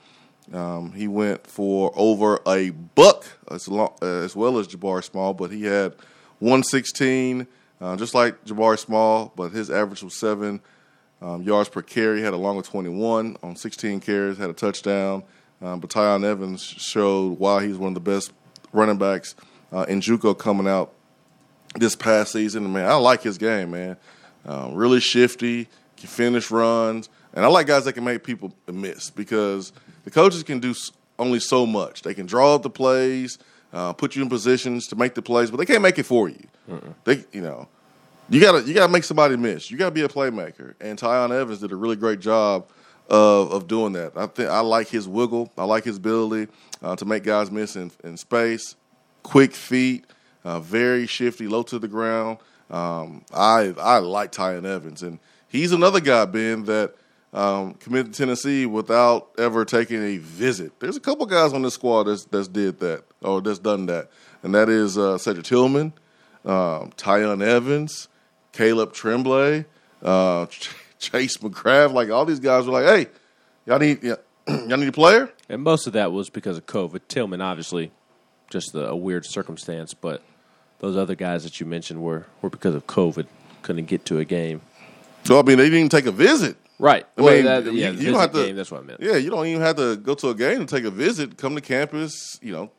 [0.53, 5.35] Um, he went for over a buck as, long, uh, as well as Jabari Small,
[5.35, 5.95] but he had
[6.39, 7.47] 116,
[7.81, 10.61] uh, just like Jabari Small, but his average was seven
[11.21, 12.19] um, yards per carry.
[12.19, 15.25] He Had a long of 21 on 16 carries, had a touchdown.
[15.63, 18.33] Um, but Tiyon Evans showed why he's one of the best
[18.73, 19.35] running backs
[19.73, 20.93] uh, in JUCO coming out
[21.75, 22.73] this past season.
[22.73, 23.97] Man, I like his game, man.
[24.45, 29.11] Um, really shifty, can finish runs, and I like guys that can make people miss
[29.11, 29.73] because
[30.05, 30.75] the coaches can do
[31.19, 32.03] only so much.
[32.03, 33.39] They can draw up the plays,
[33.73, 36.29] uh, put you in positions to make the plays, but they can't make it for
[36.29, 36.47] you.
[36.71, 36.95] Mm-mm.
[37.05, 37.69] They, you know,
[38.29, 39.71] you gotta you gotta make somebody miss.
[39.71, 42.69] You gotta be a playmaker, and Tiyon Evans did a really great job
[43.09, 44.13] of of doing that.
[44.17, 45.53] I think I like his wiggle.
[45.57, 46.51] I like his ability
[46.83, 48.77] uh, to make guys miss in, in space.
[49.23, 50.05] Quick feet,
[50.45, 52.39] uh, very shifty, low to the ground.
[52.71, 56.95] Um, I I like Tiyon Evans, and he's another guy, Ben, that
[57.33, 60.79] um, committed to Tennessee without ever taking a visit.
[60.81, 64.11] There's a couple guys on this squad that's that's did that or that's done that,
[64.43, 65.93] and that is uh, Cedric Tillman,
[66.45, 68.09] um, Tiyon Evans,
[68.53, 69.65] Caleb Tremblay,
[70.03, 70.47] uh,
[70.99, 71.93] Chase McGrath.
[71.93, 73.11] Like all these guys were like, "Hey,
[73.67, 74.03] y'all need
[74.49, 77.01] y'all need a player." And most of that was because of COVID.
[77.09, 77.93] Tillman, obviously,
[78.51, 80.23] just a, a weird circumstance, but
[80.81, 83.27] those other guys that you mentioned were, were because of COVID.
[83.63, 84.61] Couldn't get to a game.
[85.25, 86.57] So I mean, they didn't even take a visit.
[86.79, 87.07] Right.
[87.17, 88.45] I Well, mean, that- you, yeah, you the don't have to.
[88.45, 89.01] game, that's what I meant.
[89.01, 91.37] Yeah, you don't even have to go to a game to take a visit.
[91.39, 92.39] Come to campus.
[92.43, 92.71] You know,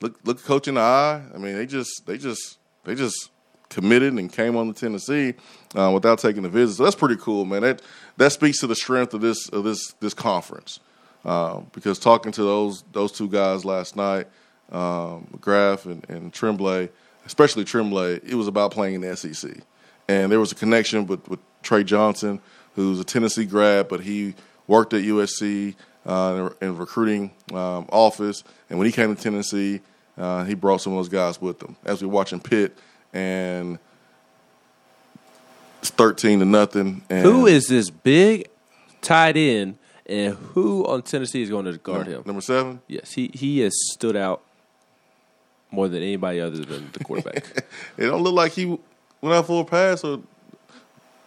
[0.00, 1.22] look look coach in the eye.
[1.34, 3.30] I mean, they just they just they just
[3.76, 5.34] committed and came on to Tennessee
[5.74, 6.76] uh, without taking a visit.
[6.76, 7.60] So that's pretty cool, man.
[7.60, 7.82] That
[8.16, 10.80] that speaks to the strength of this of this this conference.
[11.26, 14.28] Uh, because talking to those those two guys last night,
[14.72, 16.88] um, McGrath and, and Tremblay,
[17.26, 19.50] especially Tremblay, it was about playing in the SEC,
[20.08, 22.40] and there was a connection with, with Trey Johnson,
[22.76, 24.34] who's a Tennessee grad, but he
[24.66, 25.74] worked at USC
[26.06, 29.80] uh, in, in recruiting um, office, and when he came to Tennessee,
[30.16, 31.76] uh, he brought some of those guys with him.
[31.84, 32.78] As we were watching Pitt,
[33.16, 33.78] and
[35.80, 37.02] it's thirteen to nothing.
[37.08, 38.48] And Who is this big
[39.00, 42.22] tight end, and who on Tennessee is going to guard him?
[42.26, 42.80] number seven?
[42.88, 44.42] Yes, he, he has stood out
[45.70, 47.44] more than anybody other than the quarterback.
[47.98, 50.20] It don't look like he went out for a pass or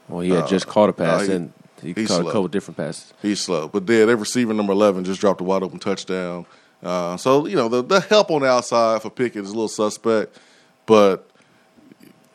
[0.07, 2.21] well, he had just caught a pass, he- and he caught slow.
[2.21, 3.13] a couple different passes.
[3.21, 6.45] He's slow, but yeah, their receiver number eleven just dropped a wide open touchdown.
[6.83, 9.67] Uh, so you know the the help on the outside for Pickett is a little
[9.67, 10.37] suspect,
[10.85, 11.28] but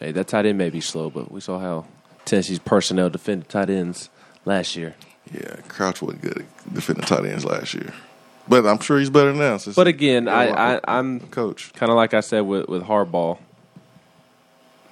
[0.05, 1.87] Hey, that tight end may be slow, but we saw how
[2.27, 4.11] Tennessee's personnel defended tight ends
[4.45, 4.97] last year.
[5.33, 7.95] yeah, Crouch wasn't good at defending tight ends last year.
[8.47, 9.57] But I'm sure he's better now.
[9.57, 11.73] Since But again, I, I, I'm coach.
[11.73, 13.39] kind of like I said with with Hardball,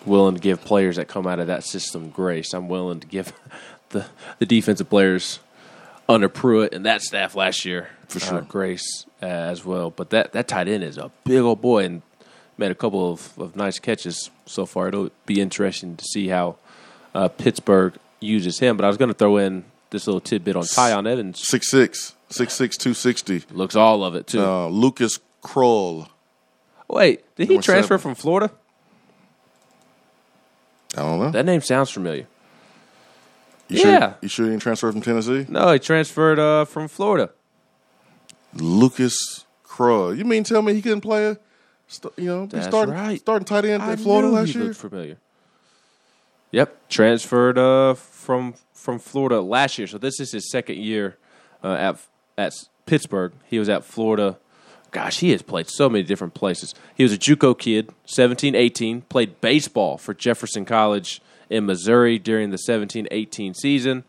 [0.07, 2.55] willing to give players that come out of that system grace.
[2.55, 3.35] I'm willing to give
[3.91, 4.07] the
[4.39, 5.41] the defensive players
[6.09, 8.39] under Pruitt and that staff last year For sure.
[8.39, 9.91] uh, grace uh, as well.
[9.91, 12.03] But that that tight end is a big old boy and
[12.59, 14.89] made a couple of, of nice catches so far.
[14.89, 16.57] It'll be interesting to see how
[17.15, 18.77] uh, Pittsburgh uses him.
[18.77, 21.47] But I was going to throw in this little tidbit on Tiyon Evans.
[21.47, 23.43] Six six, six six, two sixty.
[23.51, 24.43] Looks all of it too.
[24.43, 26.09] Uh, Lucas Krull.
[26.89, 27.99] Wait, did he transfer seven.
[27.99, 28.51] from Florida?
[30.95, 31.31] I don't know.
[31.31, 32.27] That name sounds familiar.
[33.69, 34.15] you sure, yeah.
[34.21, 35.47] you sure he didn't transfer from Tennessee?
[35.49, 37.31] No, he transferred uh, from Florida.
[38.55, 40.17] Lucas Krull.
[40.17, 41.39] You mean tell me he couldn't play a,
[41.93, 43.19] st- you know, That's starting right.
[43.19, 44.65] starting tight end I at Florida last he year?
[44.69, 45.19] looked familiar.
[46.51, 49.87] Yep, transferred uh, from from Florida last year.
[49.87, 51.17] So this is his second year
[51.65, 51.99] uh, at
[52.37, 52.53] at
[52.87, 53.33] Pittsburgh.
[53.49, 54.39] He was at Florida.
[54.91, 56.75] Gosh, he has played so many different places.
[56.95, 62.51] He was a JUCO kid, 17, 18, played baseball for Jefferson College in Missouri during
[62.51, 64.05] the 17, 18 season.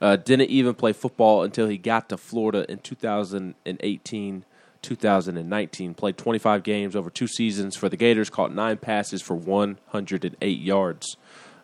[0.00, 4.44] Uh, didn't even play football until he got to Florida in 2018,
[4.82, 5.94] 2019.
[5.94, 11.16] Played 25 games over two seasons for the Gators, caught nine passes for 108 yards,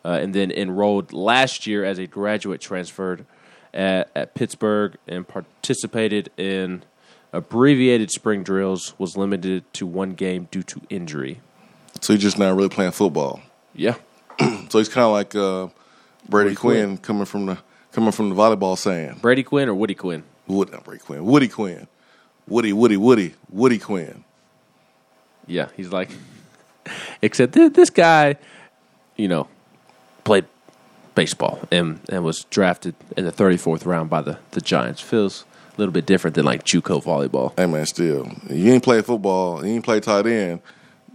[0.04, 3.26] uh, and then enrolled last year as a graduate transferred
[3.74, 6.82] at, at Pittsburgh and participated in
[7.32, 8.94] abbreviated spring drills.
[8.98, 11.40] Was limited to one game due to injury.
[12.00, 13.40] So he's just not really playing football.
[13.74, 13.96] Yeah,
[14.68, 15.68] So he's kind of like uh,
[16.28, 16.98] Brady Quinn, Quinn.
[16.98, 17.58] coming from the
[17.92, 19.18] coming from the volleyball saying.
[19.20, 20.24] Brady Quinn or Woody Quinn.
[20.46, 21.24] Wood, not Brady Quinn.
[21.24, 21.88] Woody Quinn.
[22.48, 24.24] Woody, Woody, Woody, Woody Quinn.
[25.46, 26.10] Yeah, he's like,
[27.22, 28.36] except thi- this guy,
[29.16, 29.48] you know,
[30.24, 30.44] played
[31.14, 35.00] baseball and, and was drafted in the 34th round by the, the Giants.
[35.00, 37.52] Feels a little bit different than like JUCO volleyball.
[37.56, 40.60] Hey man, still, you ain't play football, you ain't play tight end,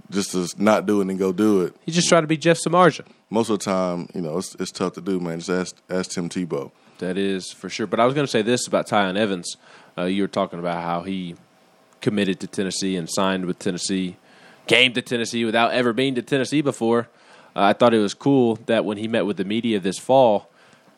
[0.09, 1.75] just to not do it and go do it.
[1.85, 3.05] He just tried to be Jeff Samardzija.
[3.29, 5.39] Most of the time, you know, it's, it's tough to do, man.
[5.39, 6.71] Just ask, ask Tim Tebow.
[6.99, 7.87] That is for sure.
[7.87, 9.55] But I was going to say this about Tiyon Evans.
[9.97, 11.35] Uh, you were talking about how he
[11.99, 14.17] committed to Tennessee and signed with Tennessee,
[14.67, 17.09] came to Tennessee without ever being to Tennessee before.
[17.55, 20.49] Uh, I thought it was cool that when he met with the media this fall,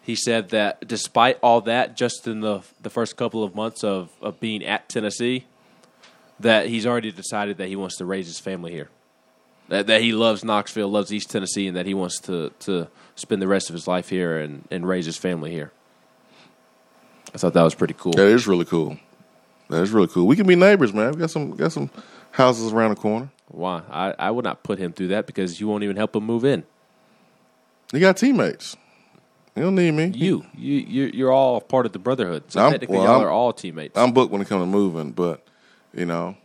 [0.02, 4.10] he said that despite all that, just in the the first couple of months of,
[4.22, 5.46] of being at Tennessee,
[6.40, 8.90] that he's already decided that he wants to raise his family here.
[9.70, 13.42] That, that he loves Knoxville, loves East Tennessee, and that he wants to, to spend
[13.42, 15.72] the rest of his life here and, and raise his family here.
[17.34, 18.14] I thought that was pretty cool.
[18.14, 18.98] That is really cool.
[19.70, 20.28] That is really cool.
[20.28, 21.12] We can be neighbors, man.
[21.14, 21.90] We got some got some
[22.32, 23.30] houses around the corner.
[23.48, 23.82] Why?
[23.90, 26.46] I, I would not put him through that because you won't even help him move
[26.46, 26.64] in.
[27.92, 28.76] You got teammates.
[29.56, 30.08] You don't need me.
[30.16, 32.46] You, you, you're, you're all part of the brotherhood.
[32.48, 33.98] So I'm- technically, well, y'all I'm- are all teammates.
[33.98, 35.46] I'm booked when it comes to moving, but
[35.94, 36.36] you know,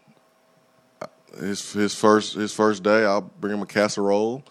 [1.38, 4.42] his his first his first day, I'll bring him a casserole.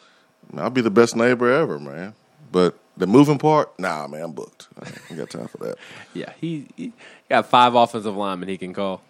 [0.56, 2.14] I'll be the best neighbor ever, man.
[2.52, 4.68] But the moving part, nah, man, I'm booked.
[4.82, 5.78] I ain't got time for that.
[6.14, 6.93] Yeah, he, he
[7.30, 9.02] got five offensive linemen he can call.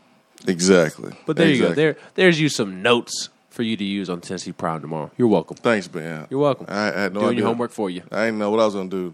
[0.46, 1.14] Exactly.
[1.26, 1.74] But there you go.
[1.74, 5.10] There, there's you some notes for you to use on Tennessee Prime tomorrow.
[5.18, 5.58] You're welcome.
[5.58, 6.28] Thanks, Ben.
[6.30, 6.68] You're welcome.
[6.70, 7.40] I, I had no Doing idea.
[7.40, 8.04] your homework for you.
[8.12, 9.14] I didn't know what I was going to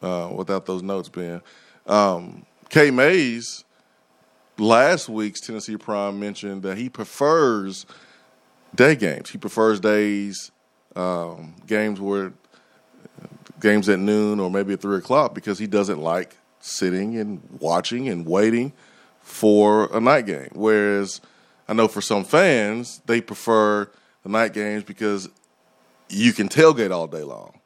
[0.00, 1.40] do uh, without those notes, Ben.
[1.86, 3.64] Um, Cade Mays,
[4.58, 7.86] last week's Tennessee Prime mentioned that he prefers
[8.74, 9.30] day games.
[9.30, 10.52] He prefers days,
[10.94, 12.32] um, games where
[13.58, 18.08] games at noon or maybe at three o'clock because he doesn't like sitting and watching
[18.08, 18.72] and waiting
[19.20, 20.50] for a night game.
[20.52, 21.20] Whereas
[21.68, 23.90] I know for some fans, they prefer
[24.22, 25.28] the night games because
[26.08, 27.60] you can tailgate all day long.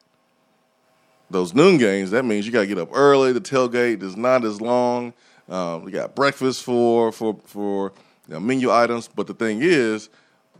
[1.30, 3.32] Those noon games, that means you got to get up early.
[3.32, 5.14] The tailgate is not as long.
[5.49, 7.93] Um, we got breakfast for for for
[8.28, 10.09] you know, menu items, but the thing is,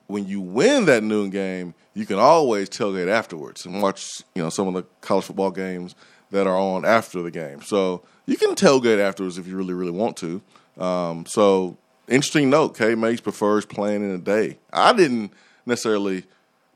[0.07, 4.51] when you win that noon game, you can always tailgate afterwards and watch you know
[4.51, 5.95] some of the college football games
[6.31, 7.63] that are on after the game.
[7.63, 10.43] So you can tailgate afterwards if you really really want to.
[10.77, 11.77] Um, so
[12.09, 14.59] interesting note, Cade Mays prefers playing in the day.
[14.73, 15.33] I didn't
[15.65, 16.25] necessarily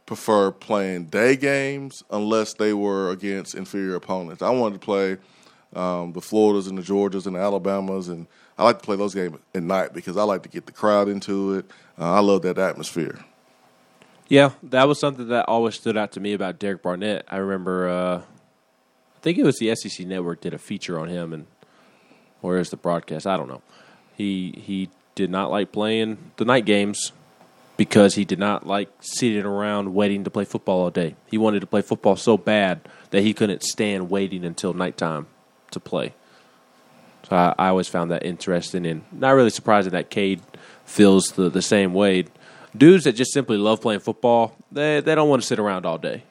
[0.06, 4.40] prefer playing day games unless they were against inferior opponents.
[4.40, 5.18] I wanted to play
[5.74, 9.14] um, the Floridas and the Georgias and the Alabamas, and I like to play those
[9.14, 11.66] games at night because I like to get the crowd into it.
[11.98, 13.18] Uh, I love that atmosphere.
[14.28, 17.24] Yeah, that was something that always stood out to me about Derek Barnett.
[17.28, 21.32] I remember, uh, I think it was the SEC Network did a feature on him,
[21.32, 21.46] and
[22.42, 23.26] or is the broadcast?
[23.26, 23.62] I don't know.
[24.16, 27.12] He he did not like playing the night games
[27.78, 31.16] because he did not like sitting around waiting to play football all day.
[31.30, 35.26] He wanted to play football so bad that he couldn't stand waiting until nighttime
[35.70, 36.12] to play.
[37.28, 40.40] So I, I always found that interesting and not really surprising that Cade
[40.84, 42.26] feels the, the same way.
[42.76, 45.98] Dudes that just simply love playing football, they they don't want to sit around all
[45.98, 46.22] day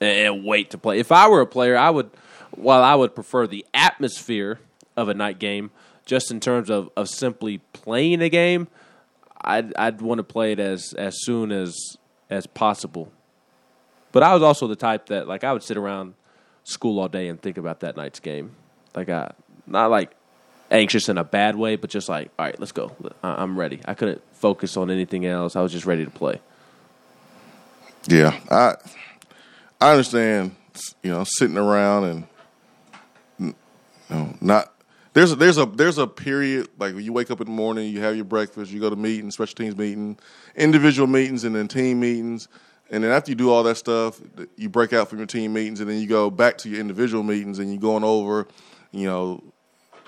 [0.00, 0.98] and, and wait to play.
[0.98, 2.10] If I were a player, I would
[2.50, 4.60] while I would prefer the atmosphere
[4.96, 5.70] of a night game,
[6.04, 8.68] just in terms of, of simply playing a game,
[9.40, 11.96] I'd I'd want to play it as as soon as
[12.30, 13.12] as possible.
[14.12, 16.14] But I was also the type that like I would sit around
[16.64, 18.56] school all day and think about that night's game.
[18.94, 19.32] Like I
[19.66, 20.12] not like
[20.70, 22.92] anxious in a bad way, but just like all right, let's go.
[23.22, 23.80] I- I'm ready.
[23.84, 25.56] I couldn't focus on anything else.
[25.56, 26.40] I was just ready to play.
[28.06, 28.74] Yeah, I
[29.80, 30.54] I understand.
[31.02, 32.24] You know, sitting around and
[33.38, 33.54] you
[34.10, 34.74] know, not
[35.12, 38.00] there's a, there's a there's a period like you wake up in the morning, you
[38.00, 40.18] have your breakfast, you go to meetings, special teams meeting,
[40.56, 42.48] individual meetings, and then team meetings.
[42.90, 44.20] And then after you do all that stuff,
[44.56, 47.22] you break out from your team meetings, and then you go back to your individual
[47.22, 48.46] meetings, and you're going over,
[48.90, 49.42] you know,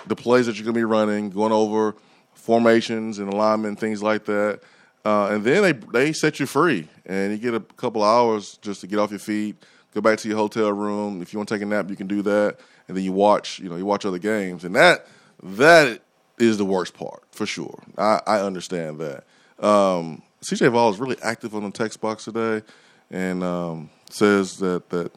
[0.07, 1.97] the plays that you're going to be running, going over
[2.35, 4.61] formations and alignment, things like that.
[5.05, 8.81] Uh, and then they they set you free, and you get a couple hours just
[8.81, 9.57] to get off your feet,
[9.95, 11.23] go back to your hotel room.
[11.23, 13.61] If you want to take a nap, you can do that, and then you watch,
[13.61, 15.07] you know, you watch other games, and that
[15.43, 16.01] that
[16.39, 17.83] is the worst part for sure.
[17.97, 19.25] I, I understand that.
[19.65, 22.67] Um, CJ Vol is really active on the text box today,
[23.11, 25.13] and um, says that that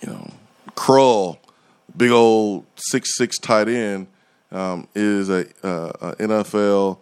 [0.00, 0.28] you know
[0.74, 1.38] Krull,
[1.96, 4.06] big old six six tight end,
[4.50, 6.98] um, is a, uh, a NFL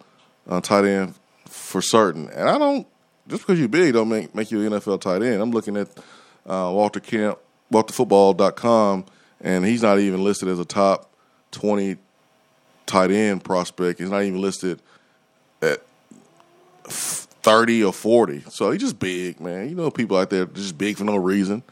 [0.47, 1.15] uh, tight end
[1.45, 2.29] for certain.
[2.29, 2.87] And I don't
[3.27, 5.41] just because you're big don't make make you an NFL tight end.
[5.41, 5.87] I'm looking at
[6.45, 7.37] uh, Walter Camp,
[7.71, 9.05] WalterFootball.com,
[9.41, 11.11] and he's not even listed as a top
[11.51, 11.97] twenty
[12.85, 13.99] tight end prospect.
[13.99, 14.81] He's not even listed
[15.61, 15.81] at
[16.85, 18.43] thirty or forty.
[18.49, 19.69] So he's just big, man.
[19.69, 21.63] You know, people out there just big for no reason,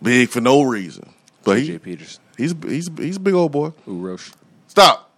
[0.00, 1.12] big for no reason.
[1.44, 3.70] But he, Peterson, he's he's he's a big old boy.
[3.86, 4.32] Urosh.
[4.68, 5.10] Stop.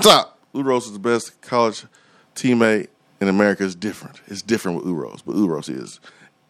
[0.00, 0.38] Stop.
[0.54, 1.84] Uros is the best college
[2.34, 2.88] teammate
[3.20, 3.64] in America.
[3.64, 4.20] It's different.
[4.26, 6.00] It's different with Uros, but Uros is.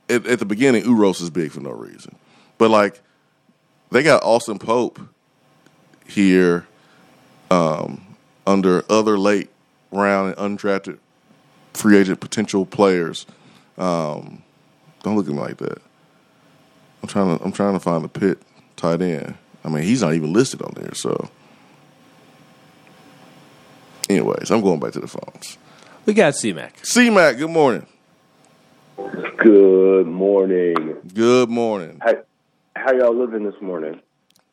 [0.08, 2.16] At, at the beginning, Uros is big for no reason.
[2.58, 3.00] But like,
[3.90, 5.00] they got Austin Pope
[6.06, 6.66] here
[7.50, 9.50] um, under other late
[9.90, 10.98] round and undrafted
[11.74, 13.26] free agent potential players.
[13.78, 14.42] Um,
[15.02, 15.80] don't look at me like that.
[17.02, 17.44] I'm trying to.
[17.44, 18.38] I'm trying to find the pit
[18.76, 19.34] tight end.
[19.66, 20.94] I mean, he's not even listed on there.
[20.94, 21.28] So,
[24.08, 25.58] anyways, I'm going back to the phones.
[26.06, 26.86] We got C-Mac.
[26.86, 27.84] C Mac, good morning.
[29.38, 30.76] Good morning.
[31.12, 31.98] Good morning.
[32.00, 32.14] How,
[32.76, 34.00] how y'all living this morning?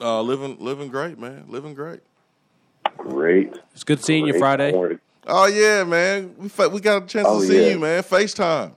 [0.02, 1.46] Uh, living, living great, man.
[1.48, 2.02] Living great.
[2.98, 3.54] Great.
[3.74, 4.72] It's good seeing you Friday.
[4.72, 5.00] morning.
[5.28, 6.36] Oh yeah, man.
[6.38, 7.70] We fa- we got a chance Oh, to see yeah.
[7.70, 8.04] you, man.
[8.04, 8.74] Facetime.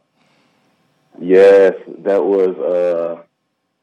[1.19, 1.73] Yes,
[2.05, 3.23] that was uh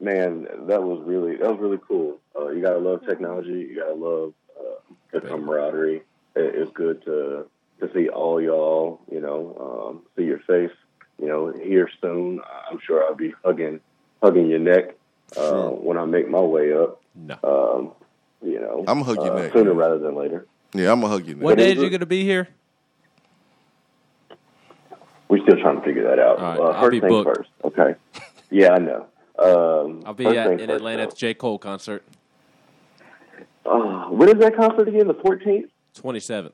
[0.00, 2.18] man, that was really that was really cool.
[2.36, 3.68] Uh, you gotta love technology.
[3.70, 6.02] You gotta love uh, the camaraderie.
[6.36, 7.46] It, it's good to
[7.80, 9.00] to see all y'all.
[9.10, 10.76] You know, um, see your face.
[11.20, 12.40] You know, here soon.
[12.70, 13.80] I'm sure I'll be hugging
[14.22, 14.96] hugging your neck.
[15.36, 17.00] uh, when I make my way up.
[17.14, 17.38] No.
[17.42, 17.92] Um,
[18.42, 20.46] you know, I'ma hug your uh, neck, sooner rather than later.
[20.74, 21.36] Yeah, I'm gonna hug you.
[21.36, 21.64] What Now.
[21.64, 22.48] day is you going to be here?
[25.28, 26.38] We're still trying to figure that out.
[26.38, 27.36] All right, uh, I'll first be things booked.
[27.36, 27.50] first.
[27.64, 27.94] Okay.
[28.50, 29.06] Yeah, I know.
[29.38, 31.34] Um, I'll be at, things in first, Atlanta at the J.
[31.34, 32.04] Cole concert.
[33.66, 35.06] Uh, when is that concert again?
[35.06, 35.68] The 14th?
[35.96, 36.52] 27th.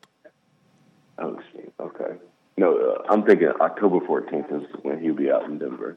[1.19, 1.39] Oh.
[1.81, 2.17] Okay.
[2.57, 5.97] No, uh, I'm thinking October 14th is when he'll be out in Denver.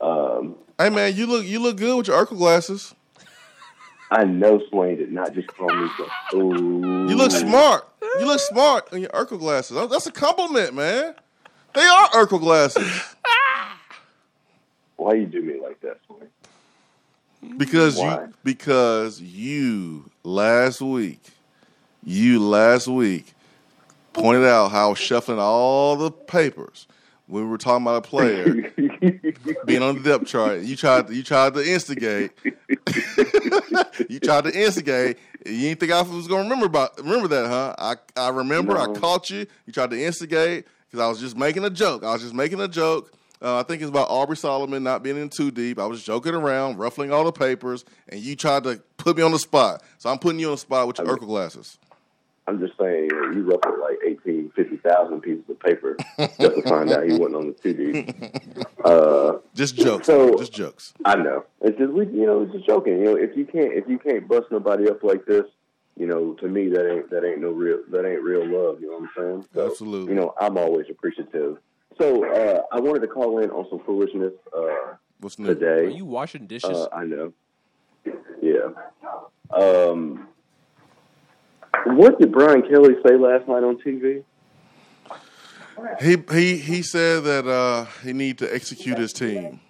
[0.00, 2.94] Um, Hey man, you look you look good with your Urkel glasses.
[4.12, 5.90] I know Swain did not just call me.
[6.30, 7.08] So, Ooh.
[7.08, 7.88] You look smart.
[8.20, 9.76] You look smart in your Urkel glasses.
[9.90, 11.14] That's a compliment, man.
[11.74, 12.88] They are Urkel glasses
[14.96, 16.28] Why you do me like that, Swain?
[17.56, 18.22] Because Why?
[18.22, 21.22] you because you last week
[22.04, 23.34] you last week
[24.12, 26.86] pointed out how shuffling all the papers
[27.26, 28.44] when we were talking about a player
[29.66, 30.62] being on the depth chart.
[30.62, 32.32] You tried you tried to instigate.
[34.08, 35.18] you tried to instigate.
[35.46, 37.74] You didn't think I was gonna remember about remember that, huh?
[37.78, 38.76] I I remember.
[38.76, 39.46] I caught you.
[39.66, 42.02] You tried to instigate because I was just making a joke.
[42.02, 43.12] I was just making a joke.
[43.40, 45.78] Uh, I think it's about Aubrey Solomon not being in too deep.
[45.78, 49.32] I was joking around, ruffling all the papers, and you tried to put me on
[49.32, 49.82] the spot.
[49.98, 51.78] So I'm putting you on the spot with your Urkel glasses.
[52.48, 57.04] I'm just saying, you ruffled like 18, 50,000 pieces of paper just to find out
[57.04, 58.64] he wasn't on the two deep.
[58.84, 60.06] Uh, Just jokes.
[60.06, 60.94] So- just jokes.
[61.04, 61.44] I know.
[61.60, 62.98] It's just we, you know, it's just joking.
[62.98, 65.44] You know, if you can't, if you can't bust nobody up like this,
[65.96, 68.80] you know, to me that ain't that ain't no real that ain't real love.
[68.80, 69.46] You know what I'm saying?
[69.52, 70.14] So, Absolutely.
[70.14, 71.58] You know, I'm always appreciative.
[71.96, 75.50] So uh, I wanted to call in on some foolishness uh, What's new?
[75.50, 76.70] Are you washing dishes?
[76.70, 77.32] Uh, I know.
[78.40, 78.68] Yeah.
[79.50, 80.28] Um,
[81.86, 84.22] what did Brian Kelly say last night on TV?
[86.00, 89.60] He he he said that uh, he need to execute his team,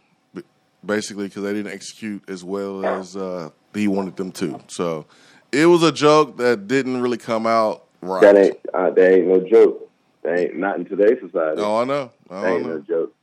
[0.84, 4.60] basically because they didn't execute as well as uh, he wanted them to.
[4.68, 5.06] So
[5.52, 8.20] it was a joke that didn't really come out right.
[8.20, 9.87] That ain't uh, that ain't no joke.
[10.22, 11.60] That ain't not in today's society.
[11.60, 12.10] Oh, I know.
[12.28, 13.14] That I ain't no joke.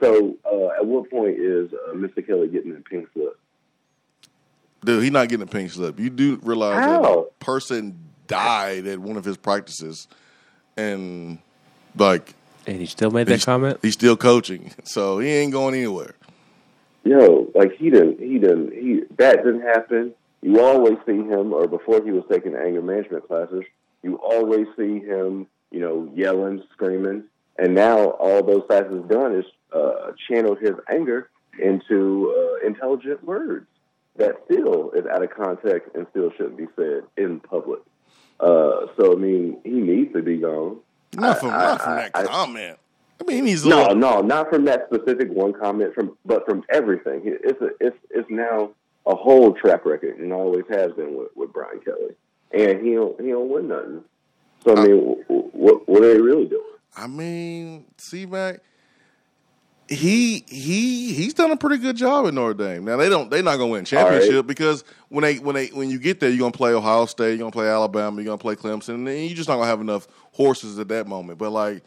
[0.00, 2.26] So, uh, at what point is uh, Mr.
[2.26, 3.38] Kelly getting in pink slip?
[4.84, 6.00] Dude, he's not getting a pink slip.
[6.00, 7.96] You do realize that a person
[8.26, 10.08] died at one of his practices,
[10.76, 11.38] and
[11.96, 12.34] like
[12.66, 13.78] and he still made that he's, comment?
[13.82, 16.14] he's still coaching, so he ain't going anywhere.
[17.04, 20.14] Yo, like he didn't, he didn't, he that didn't happen.
[20.40, 23.62] You always see him, or before he was taking anger management classes,
[24.02, 27.24] you always see him, you know, yelling, screaming,
[27.58, 29.44] and now all those classes done is
[29.74, 33.66] uh, channeled his anger into uh, intelligent words
[34.16, 37.80] that still is out of context and still shouldn't be said in public.
[38.38, 40.78] Uh, so I mean, he needs to be gone.
[41.14, 42.78] Not from I- not from I- that I- comment.
[43.20, 46.64] I mean, he's No, little- no, not from that specific one comment, from but from
[46.70, 47.22] everything.
[47.24, 48.70] It- It's a, it's it's now
[49.06, 52.14] a whole track record, and always has been with, with Brian Kelly,
[52.52, 54.04] and he don't he don't win nothing.
[54.64, 56.62] So I mean, wh- what what are they really doing?
[56.96, 58.60] I mean, see, Mac,
[59.88, 62.84] he he he's done a pretty good job at Notre Dame.
[62.84, 64.46] Now they don't they're not gonna win championship right.
[64.46, 67.38] because when they when they when you get there, you're gonna play Ohio State, you're
[67.38, 70.78] gonna play Alabama, you're gonna play Clemson, and you're just not gonna have enough horses
[70.78, 71.38] at that moment.
[71.38, 71.82] But like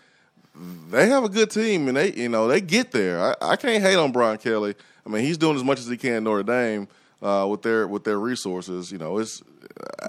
[0.89, 3.21] they have a good team and they you know they get there.
[3.21, 4.75] I, I can't hate on Brian Kelly.
[5.05, 6.87] I mean, he's doing as much as he can at Notre Dame
[7.21, 8.91] uh, with their with their resources.
[8.91, 9.45] You know, it's uh,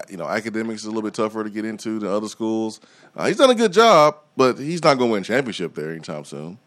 [0.09, 2.79] you know academics is a little bit tougher to get into than other schools.
[3.15, 6.23] Uh, he's done a good job, but he's not going to win championship there anytime
[6.25, 6.57] soon.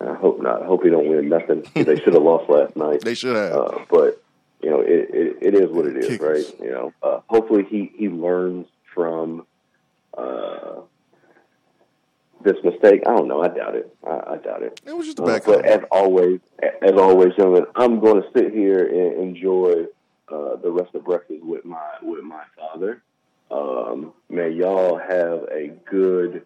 [0.00, 0.62] I hope not.
[0.62, 1.64] I hope he don't win nothing.
[1.74, 3.00] they should have lost last night.
[3.02, 3.52] They should have.
[3.52, 4.22] Uh, but
[4.62, 6.52] you know, it, it it is what it is, Kickers.
[6.52, 6.60] right?
[6.60, 9.46] You know, uh, hopefully he he learns from
[10.16, 10.80] uh,
[12.44, 13.02] this mistake.
[13.06, 13.42] I don't know.
[13.42, 13.94] I doubt it.
[14.06, 14.80] I, I doubt it.
[14.86, 16.40] it was just a Uh, bad but as always,
[16.82, 19.86] as always, gentlemen, I'm going to sit here and enjoy
[20.28, 23.02] uh, the rest of breakfast with my with my father.
[23.50, 26.44] Um, may y'all have a good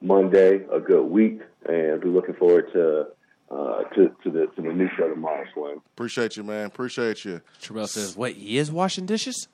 [0.00, 3.08] Monday, a good week, and be looking forward to
[3.50, 5.82] uh, to to the to the new show tomorrow, Slim.
[5.94, 6.66] Appreciate you, man.
[6.66, 7.40] Appreciate you.
[7.60, 9.48] Terrell says, wait, he is washing dishes?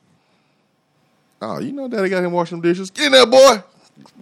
[1.40, 2.90] Oh, you know, Daddy got him washing dishes.
[2.90, 3.62] Get in there, boy.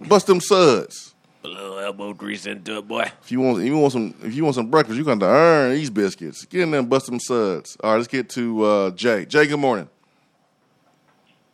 [0.07, 1.15] Bust them suds.
[1.43, 3.05] A little elbow grease into it, boy.
[3.23, 5.25] If you want, if you want some, if you want some breakfast, you got to
[5.25, 6.45] earn these biscuits.
[6.45, 7.77] Get in there and bust them suds.
[7.83, 9.25] All right, let's get to uh, Jay.
[9.25, 9.87] Jay, good morning.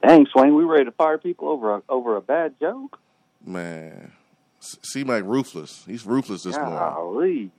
[0.01, 2.99] Dang, Swain, we ready to fire people over a, over a bad joke?
[3.45, 4.11] Man,
[4.59, 5.83] C Mac ruthless.
[5.85, 6.77] He's ruthless this morning.
[6.77, 7.51] Golly.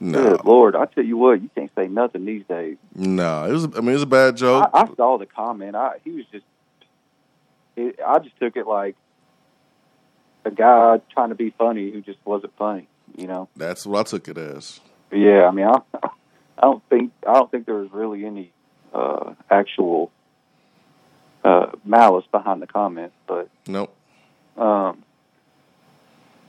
[0.00, 2.76] No, Good Lord, I tell you what, you can't say nothing these days.
[2.94, 3.44] no.
[3.44, 3.64] It was.
[3.64, 4.68] I mean, it was a bad joke.
[4.72, 5.76] I, I saw the comment.
[5.76, 6.44] I he was just.
[7.76, 8.96] It, I just took it like
[10.44, 12.88] a guy trying to be funny who just wasn't funny.
[13.16, 13.48] You know.
[13.56, 14.80] That's what I took it as.
[15.10, 15.80] Yeah, I mean, I,
[16.58, 18.52] I don't think I don't think there was really any
[18.94, 20.10] uh, actual
[21.44, 23.94] uh, malice behind the comment, but Nope.
[24.56, 25.02] um,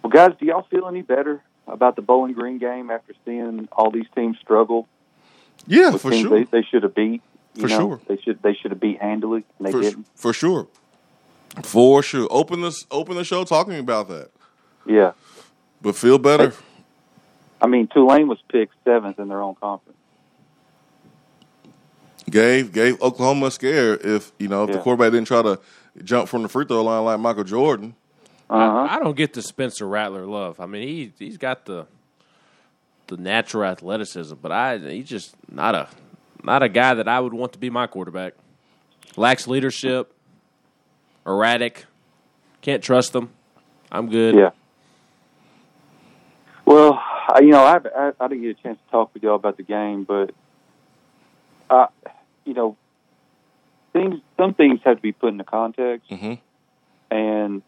[0.01, 3.89] well, guys, do y'all feel any better about the Bowling Green game after seeing all
[3.91, 4.87] these teams struggle?
[5.65, 6.29] Yeah, for sure.
[6.29, 7.21] They, they should have beat.
[7.55, 8.01] You For know, sure.
[8.07, 10.07] They should they should have beat handily, and they for, didn't.
[10.15, 10.67] for sure.
[11.61, 12.27] For sure.
[12.31, 14.31] Open this open the show talking about that.
[14.85, 15.13] Yeah,
[15.81, 16.53] But feel better.
[17.61, 19.97] I mean Tulane was picked seventh in their own conference.
[22.29, 25.59] Gave gave Oklahoma a scare if you know if the quarterback didn't try to
[26.03, 27.95] jump from the free throw line like Michael Jordan.
[28.49, 28.87] Uh-huh.
[28.89, 30.59] I don't get the Spencer Rattler love.
[30.59, 31.85] I mean, he he's got the
[33.07, 35.87] the natural athleticism, but I he's just not a
[36.43, 38.33] not a guy that I would want to be my quarterback.
[39.15, 40.12] Lacks leadership,
[41.26, 41.86] erratic,
[42.61, 43.30] can't trust them.
[43.91, 44.36] I'm good.
[44.36, 44.51] Yeah.
[46.65, 49.36] Well, I, you know, I, I I didn't get a chance to talk with y'all
[49.36, 50.32] about the game, but
[51.69, 51.88] uh,
[52.45, 52.78] you know,
[53.91, 56.39] things some things have to be put into context, Mhm.
[57.11, 57.61] and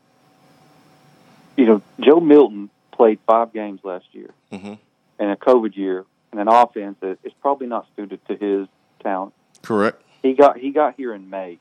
[1.58, 4.78] you know, Joe Milton played five games last year Mhm.
[5.20, 8.68] in a COVID year and an offense that is probably not suited to his
[9.02, 9.34] talent.
[9.62, 10.02] Correct.
[10.24, 11.60] He got he got here in May.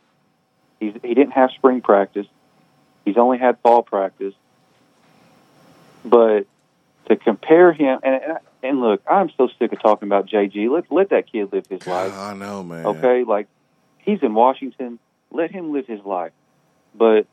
[0.85, 2.26] He's, he didn't have spring practice.
[3.05, 4.35] He's only had fall practice.
[6.05, 6.47] But
[7.07, 10.70] to compare him and and, and look, I'm so sick of talking about JG.
[10.70, 12.12] Let let that kid live his life.
[12.14, 12.87] I know, man.
[12.87, 13.47] Okay, like
[13.99, 14.99] he's in Washington.
[15.30, 16.32] Let him live his life.
[16.95, 17.26] But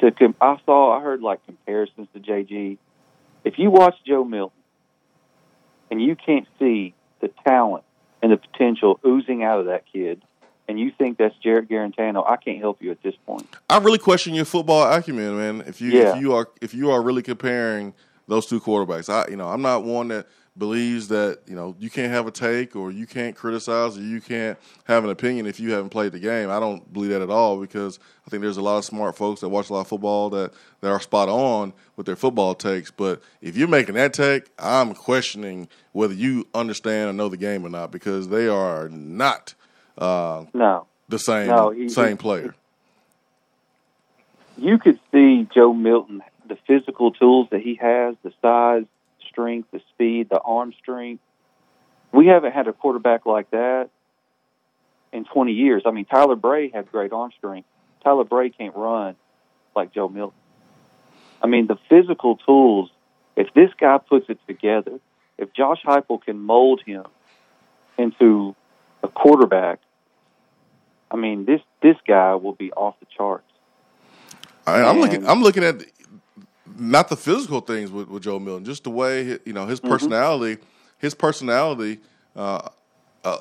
[0.00, 2.78] to com- I saw, I heard like comparisons to JG.
[3.44, 4.58] If you watch Joe Milton
[5.90, 7.84] and you can't see the talent
[8.22, 10.22] and the potential oozing out of that kid,
[10.72, 13.46] and you think that's Jarrett Guarantano, I can't help you at this point.
[13.68, 15.64] I really question your football acumen, man.
[15.66, 16.16] If you Yeah.
[16.16, 17.92] if you are if you are really comparing
[18.26, 21.90] those two quarterbacks, I you know I'm not one that believes that you know you
[21.90, 25.60] can't have a take or you can't criticize or you can't have an opinion if
[25.60, 26.48] you haven't played the game.
[26.50, 29.42] I don't believe that at all because I think there's a lot of smart folks
[29.42, 32.90] that watch a lot of football that that are spot on with their football takes.
[32.90, 37.62] But if you're making that take, I'm questioning whether you understand or know the game
[37.66, 39.52] or not because they are not
[39.98, 42.54] uh, No, the same No, he- same he- player.
[44.56, 48.84] you could see Joe Milton, the physical tools that he has, the size,
[49.28, 51.22] strength, the speed, the arm strength.
[52.12, 53.88] We haven't had a quarterback like that
[55.12, 55.82] in 20 years.
[55.86, 57.66] I mean, Tyler Bray had great arm strength.
[58.04, 59.16] Tyler Bray can't run
[59.74, 60.36] like Joe Milton.
[61.42, 62.90] I mean, the physical tools,
[63.36, 65.00] if this guy puts it together,
[65.38, 67.04] if Josh Heupel can mold him
[67.98, 68.54] into
[69.02, 69.80] a quarterback,
[71.10, 73.44] I mean, this this guy will be off the charts.
[74.66, 75.26] I, I'm looking.
[75.26, 75.82] I'm looking at
[76.78, 79.88] not the physical things with, with Joe Milton, just the way you know his Mm-hmm.
[79.90, 80.58] personality.
[80.98, 81.98] His personality,
[82.36, 82.68] uh,
[83.24, 83.38] uh,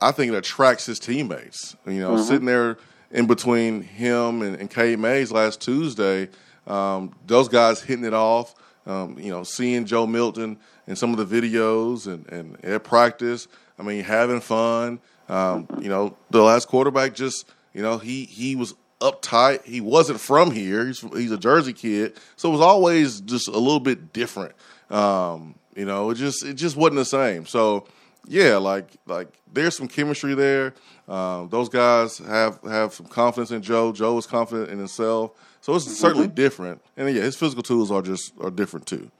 [0.00, 1.74] I think it attracts his teammates.
[1.86, 2.22] You know, Mm-hmm.
[2.22, 2.76] sitting there
[3.10, 6.28] in between him and, and Cade Mays last Tuesday,
[6.66, 8.54] um, those guys hitting it off.
[8.86, 13.48] Um, you know, seeing Joe Milton in some of the videos and, and at practice.
[13.78, 15.00] I mean, having fun.
[15.28, 19.64] Um, you know, the last quarterback just, you know, he he was uptight.
[19.64, 20.86] He wasn't from here.
[20.86, 24.54] He's he's a Jersey kid, so it was always just a little bit different.
[24.90, 27.46] Um, you know, it just it just wasn't the same.
[27.46, 27.86] So
[28.26, 30.74] yeah, like like there's some chemistry there.
[31.08, 33.92] Um, those guys have have some confidence in Joe.
[33.92, 35.32] Joe is confident in himself.
[35.60, 36.80] So it's certainly different.
[36.96, 39.10] And yeah, his physical tools are just are different too.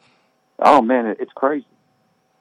[0.61, 1.66] Oh man, it's crazy.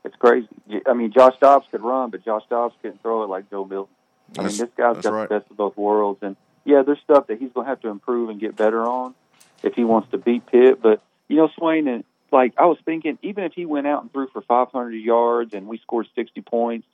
[0.06, 0.48] It's crazy.
[0.86, 3.94] I mean, Josh Dobbs could run, but Josh Dobbs couldn't throw it like Joe Milton.
[4.30, 5.28] I That's- mean, this guy's got right.
[5.28, 7.90] the best of both worlds, and yeah, there's stuff that he's going to have to
[7.90, 9.16] improve and get better on
[9.64, 10.82] if he wants to beat Pitt.
[10.82, 14.12] But you know, Swain, and like I was thinking, even if he went out and
[14.12, 16.88] threw for 500 yards and we scored 60 points,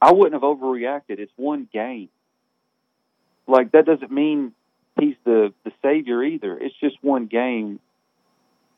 [0.00, 1.18] I wouldn't have overreacted.
[1.18, 2.08] It's one game.
[3.48, 4.52] Like that doesn't mean
[4.98, 6.56] he's the the savior either.
[6.56, 7.80] It's just one game.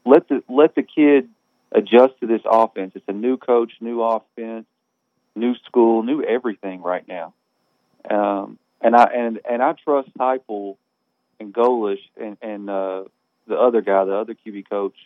[0.06, 1.28] Let the let the kid
[1.72, 2.92] adjust to this offense.
[2.94, 4.66] It's a new coach, new offense,
[5.34, 7.34] new school, new everything right now.
[8.08, 10.76] Um, and I and and I trust Heupel
[11.40, 13.04] and Golesh and and uh,
[13.46, 14.96] the other guy, the other QB coach.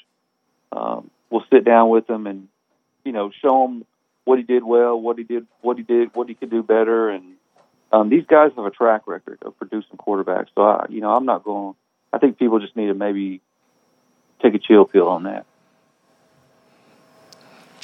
[0.71, 2.49] Um, will sit down with him and
[3.05, 3.85] you know show him
[4.25, 7.09] what he did well, what he did, what he did, what he could do better,
[7.09, 7.35] and
[7.91, 10.49] um, these guys have a track record of producing quarterbacks.
[10.55, 11.75] So I, you know, I'm not going.
[12.13, 13.41] I think people just need to maybe
[14.43, 15.47] take a chill pill on that.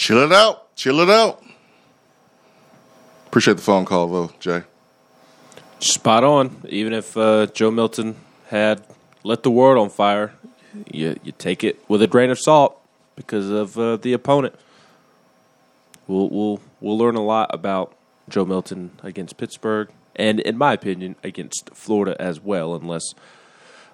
[0.05, 0.77] Chill it out.
[0.77, 1.43] Chill it out.
[3.27, 4.63] Appreciate the phone call though, Jay.
[5.79, 6.61] Spot on.
[6.69, 8.17] Even if uh, Joe Milton
[8.49, 8.85] had
[9.23, 10.35] lit the world on fire,
[10.93, 12.79] you you take it with a grain of salt
[13.17, 14.55] because of uh, the opponent.
[16.07, 17.97] we'll we'll we'll learn a lot about
[18.29, 23.15] Joe Milton against Pittsburgh, and in my opinion, against Florida as well, unless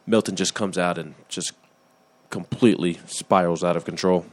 [0.08, 1.52] Milton just comes out and just
[2.30, 4.26] completely spirals out of control.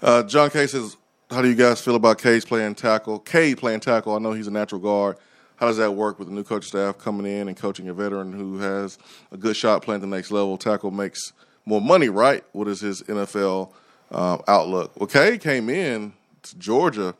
[0.00, 0.96] Uh, John K says,
[1.32, 3.18] "How do you guys feel about Cage playing tackle?
[3.18, 4.14] Cade playing tackle.
[4.14, 5.16] I know he's a natural guard.
[5.56, 8.32] How does that work with the new coach staff coming in and coaching a veteran
[8.32, 8.98] who has
[9.30, 10.58] a good shot playing the next level?
[10.58, 11.32] Tackle makes
[11.64, 12.44] more money, right?
[12.52, 13.70] What is his NFL
[14.10, 14.92] um, outlook?
[14.98, 16.12] Well, Cade came in
[16.42, 17.14] to Georgia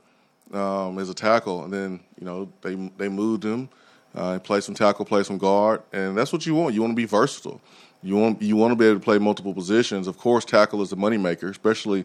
[0.52, 3.68] um, as a tackle, and then you know they they moved him.
[4.14, 6.74] Uh, play some tackle, play some guard, and that's what you want.
[6.74, 7.62] You want to be versatile.
[8.02, 10.06] You want you want to be able to play multiple positions.
[10.06, 12.04] Of course, tackle is the moneymaker, especially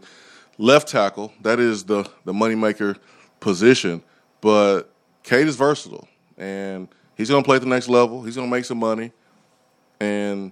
[0.58, 1.34] left tackle.
[1.42, 2.98] That is the the moneymaker
[3.40, 4.02] position.
[4.42, 4.84] But
[5.24, 8.24] Cade is versatile, and he's going to play at the next level.
[8.24, 9.12] He's going to make some money,
[10.00, 10.52] and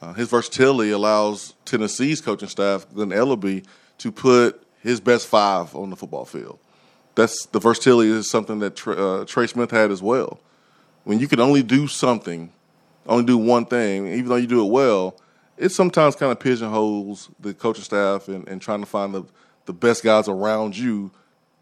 [0.00, 3.64] uh, his versatility allows Tennessee's coaching staff, Glen Elarbee,
[3.98, 6.58] to put his best five on the football field.
[7.14, 10.38] That's the versatility is something that uh, Trey Smith had as well.
[11.02, 12.52] When you can only do something,
[13.06, 15.16] only do one thing, even though you do it well,
[15.58, 19.24] it sometimes kind of pigeonholes the coaching staff and, and trying to find the,
[19.66, 21.10] the best guys around you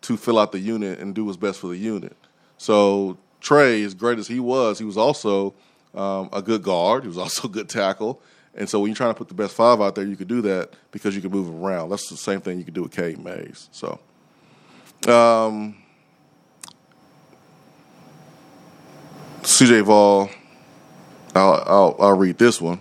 [0.03, 2.17] to fill out the unit and do what's best for the unit.
[2.59, 5.55] So Trey, as great as he was, he was also
[5.95, 7.03] um, a good guard.
[7.03, 8.21] He was also a good tackle.
[8.55, 10.41] And so when you're trying to put the best five out there, you could do
[10.43, 11.91] that because you can move around.
[11.91, 13.69] That's the same thing you could do with Cade Mays.
[13.71, 13.99] So,
[15.09, 15.77] um,
[19.43, 20.31] CJ Vol,
[21.35, 22.81] I'll, I'll, I'll read this one.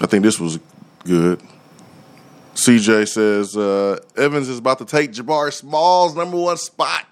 [0.00, 0.58] I think this was
[1.04, 1.40] good.
[2.54, 7.06] CJ says uh, Evans is about to take Jabari Small's number one spot.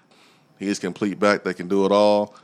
[0.57, 2.35] He is complete back They can do it all.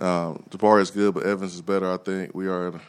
[0.00, 1.92] Um, Jabari is good, but Evans is better.
[1.92, 2.80] I think we are in,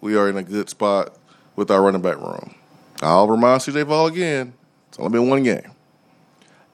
[0.00, 1.16] we are in a good spot
[1.56, 2.54] with our running back room.
[3.00, 4.52] I'll remind CJ Vol again.
[4.88, 5.70] It's only been one game.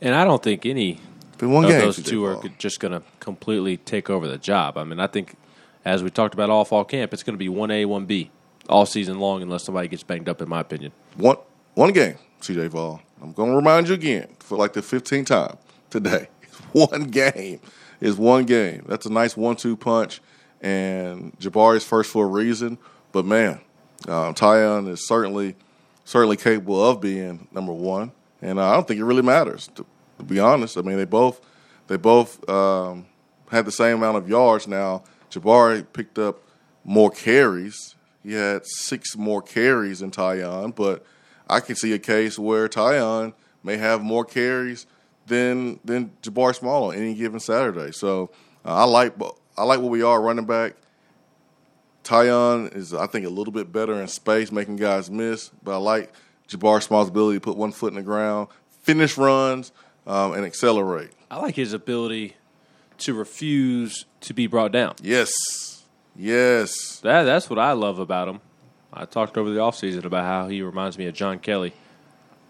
[0.00, 0.98] And I don't think any
[1.38, 4.38] been one of game, those CJ two are just going to completely take over the
[4.38, 4.78] job.
[4.78, 5.36] I mean, I think
[5.84, 8.30] as we talked about all fall camp, it's going to be one A, one B
[8.68, 10.40] all season long, unless somebody gets banged up.
[10.40, 11.36] In my opinion, One
[11.74, 13.00] one game, CJ Vol.
[13.22, 15.56] I'm going to remind you again for like the 15th time
[15.88, 16.28] today.
[16.72, 17.60] One game
[18.00, 18.84] is one game.
[18.86, 20.20] That's a nice one-two punch,
[20.60, 22.78] and Jabari's first for a reason.
[23.12, 23.60] But man,
[24.08, 25.56] um, Tiyon is certainly
[26.04, 28.12] certainly capable of being number one,
[28.42, 29.68] and I don't think it really matters.
[29.76, 29.86] To,
[30.18, 31.40] to be honest, I mean they both
[31.86, 33.06] they both um,
[33.50, 34.66] had the same amount of yards.
[34.66, 36.42] Now Jabari picked up
[36.84, 37.94] more carries.
[38.24, 41.04] He had six more carries than Tiyon, but
[41.48, 44.86] I can see a case where Tiyon may have more carries
[45.26, 47.92] than than Jabari Small on any given Saturday.
[47.92, 48.30] So
[48.64, 49.14] uh, I like
[49.56, 50.74] I like what we are running back.
[52.02, 55.78] Tiyon is I think a little bit better in space, making guys miss, but I
[55.78, 56.12] like
[56.48, 58.48] Jabari Small's ability to put one foot in the ground,
[58.82, 59.72] finish runs,
[60.06, 61.10] um, and accelerate.
[61.30, 62.36] I like his ability
[62.98, 64.94] to refuse to be brought down.
[65.02, 65.32] Yes,
[66.16, 67.00] yes.
[67.00, 68.40] That that's what I love about him.
[68.92, 71.72] I talked over the offseason about how he reminds me of John Kelly.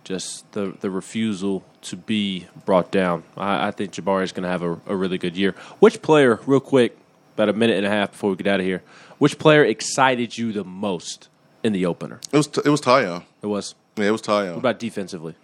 [0.05, 3.25] Just the the refusal to be brought down.
[3.37, 5.55] I, I think Jabari is going to have a, a really good year.
[5.79, 6.97] Which player, real quick,
[7.35, 8.83] about a minute and a half before we get out of here,
[9.19, 11.29] which player excited you the most
[11.63, 12.21] in the opener?
[12.33, 13.25] It was it was Tiyon.
[13.43, 13.75] It was.
[13.97, 14.51] Yeah, it was Tiyon.
[14.51, 15.35] What about defensively?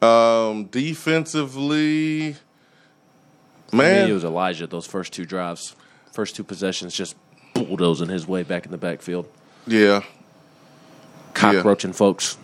[0.00, 2.36] Um, defensively,
[3.72, 4.66] man, it was Elijah.
[4.66, 5.76] Those first two drives,
[6.12, 7.16] first two possessions, just
[7.54, 9.26] bulldozing his way back in the backfield,
[9.66, 10.02] yeah,
[11.34, 12.36] cockroaching folks.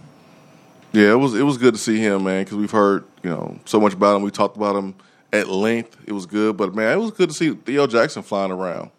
[0.93, 1.13] yeah.
[1.13, 3.81] It was it was good to see him, man, because we've heard you know so
[3.81, 4.23] much about him.
[4.23, 4.95] We talked about him
[5.33, 5.97] at length.
[6.07, 8.91] It was good, but man, it was good to see Theo Jackson flying around,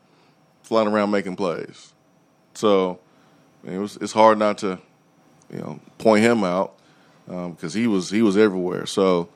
[0.64, 1.94] flying around making plays.
[2.54, 3.00] So
[3.64, 4.80] man, it was it's hard not to
[5.52, 6.76] you know point him out
[7.30, 8.86] um, because he was he was everywhere.
[8.86, 9.30] So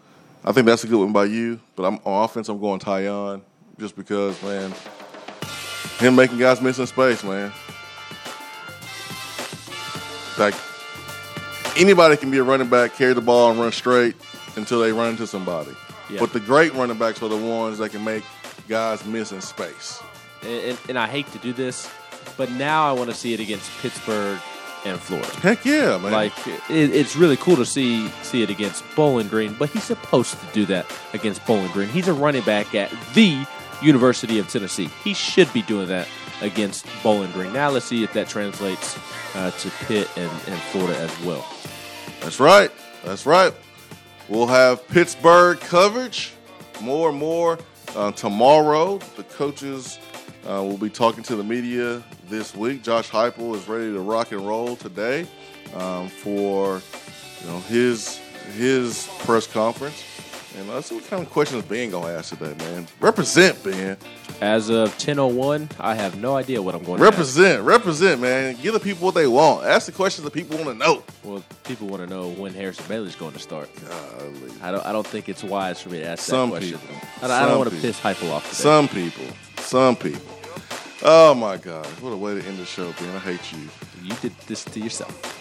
[0.43, 1.59] I think that's a good one by you.
[1.75, 2.49] But I'm on offense.
[2.49, 3.41] I'm going Tiyon
[3.79, 4.73] just because man,
[6.03, 7.51] him making guys miss in space, man.
[10.37, 10.55] Like
[11.77, 14.15] anybody can be a running back, carry the ball and run straight
[14.55, 15.71] until they run into somebody.
[16.09, 16.19] Yeah.
[16.19, 18.23] But the great running backs are the ones that can make
[18.67, 20.01] guys miss in space.
[20.41, 21.89] and, and, and I hate to do this,
[22.37, 24.39] but now I want to see it against Pittsburgh
[24.85, 25.29] and Florida.
[25.39, 26.11] Heck yeah, man.
[26.11, 30.33] Like it, it's really cool to see see it against Bowling Green, but he's supposed
[30.39, 31.89] to do that against Bowling Green.
[31.89, 33.45] He's a running back at the
[33.83, 34.89] University of Tennessee.
[35.03, 36.07] He should be doing that
[36.41, 37.53] against Bowling Green.
[37.53, 38.97] Now let's see if that translates
[39.35, 41.45] uh, to Pitt and, and Florida as well.
[42.21, 42.71] That's right.
[43.03, 43.53] That's right.
[44.29, 46.33] We'll have Pittsburgh coverage
[46.81, 47.59] more and more
[47.95, 48.97] uh, tomorrow.
[49.17, 49.99] The coaches
[50.47, 52.83] uh, will be talking to the media this week.
[52.83, 55.27] Josh Heupel is ready to rock and roll today
[55.75, 56.81] um, for
[57.41, 58.17] you know his
[58.55, 60.03] his press conference.
[60.55, 62.87] And let's see what kind of questions Ben gonna ask today, man.
[62.99, 63.97] Represent, Ben.
[64.39, 68.55] As of 10:01, I have no idea what I'm going to Represent, represent, man.
[68.61, 69.65] Give the people what they want.
[69.65, 70.97] Ask the questions that people want to know.
[71.07, 71.23] ask.
[71.25, 73.67] Well, people want to know when Harrison Bailey's going to start.
[73.75, 74.51] Golly.
[74.61, 74.85] I don't.
[74.85, 76.77] I don't think it's wise for me to ask Some that question.
[76.79, 76.95] people.
[77.17, 77.89] I don't, I Some don't want to people.
[77.89, 78.61] piss Heupel off today.
[78.63, 79.25] Some people,
[79.57, 80.21] some people.
[81.03, 83.15] Oh my God, what a way to end the show, Ben.
[83.15, 83.59] I hate you.
[84.03, 85.39] you did this to yourself.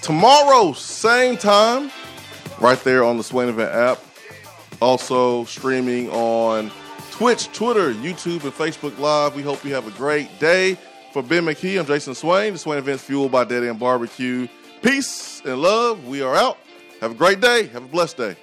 [0.00, 1.90] Tomorrow, same time,
[2.60, 3.98] right there on the Swain Event app.
[4.84, 6.70] Also streaming on
[7.10, 9.34] Twitch, Twitter, YouTube, and Facebook Live.
[9.34, 10.76] We hope you have a great day.
[11.14, 12.52] For Ben McKee, I'm Jason Swain.
[12.52, 14.46] The Swain Event's fueled by Dead End Barbecue.
[14.82, 16.06] Peace and love.
[16.06, 16.58] We are out.
[17.00, 17.68] Have a great day.
[17.68, 18.36] Have a blessed day.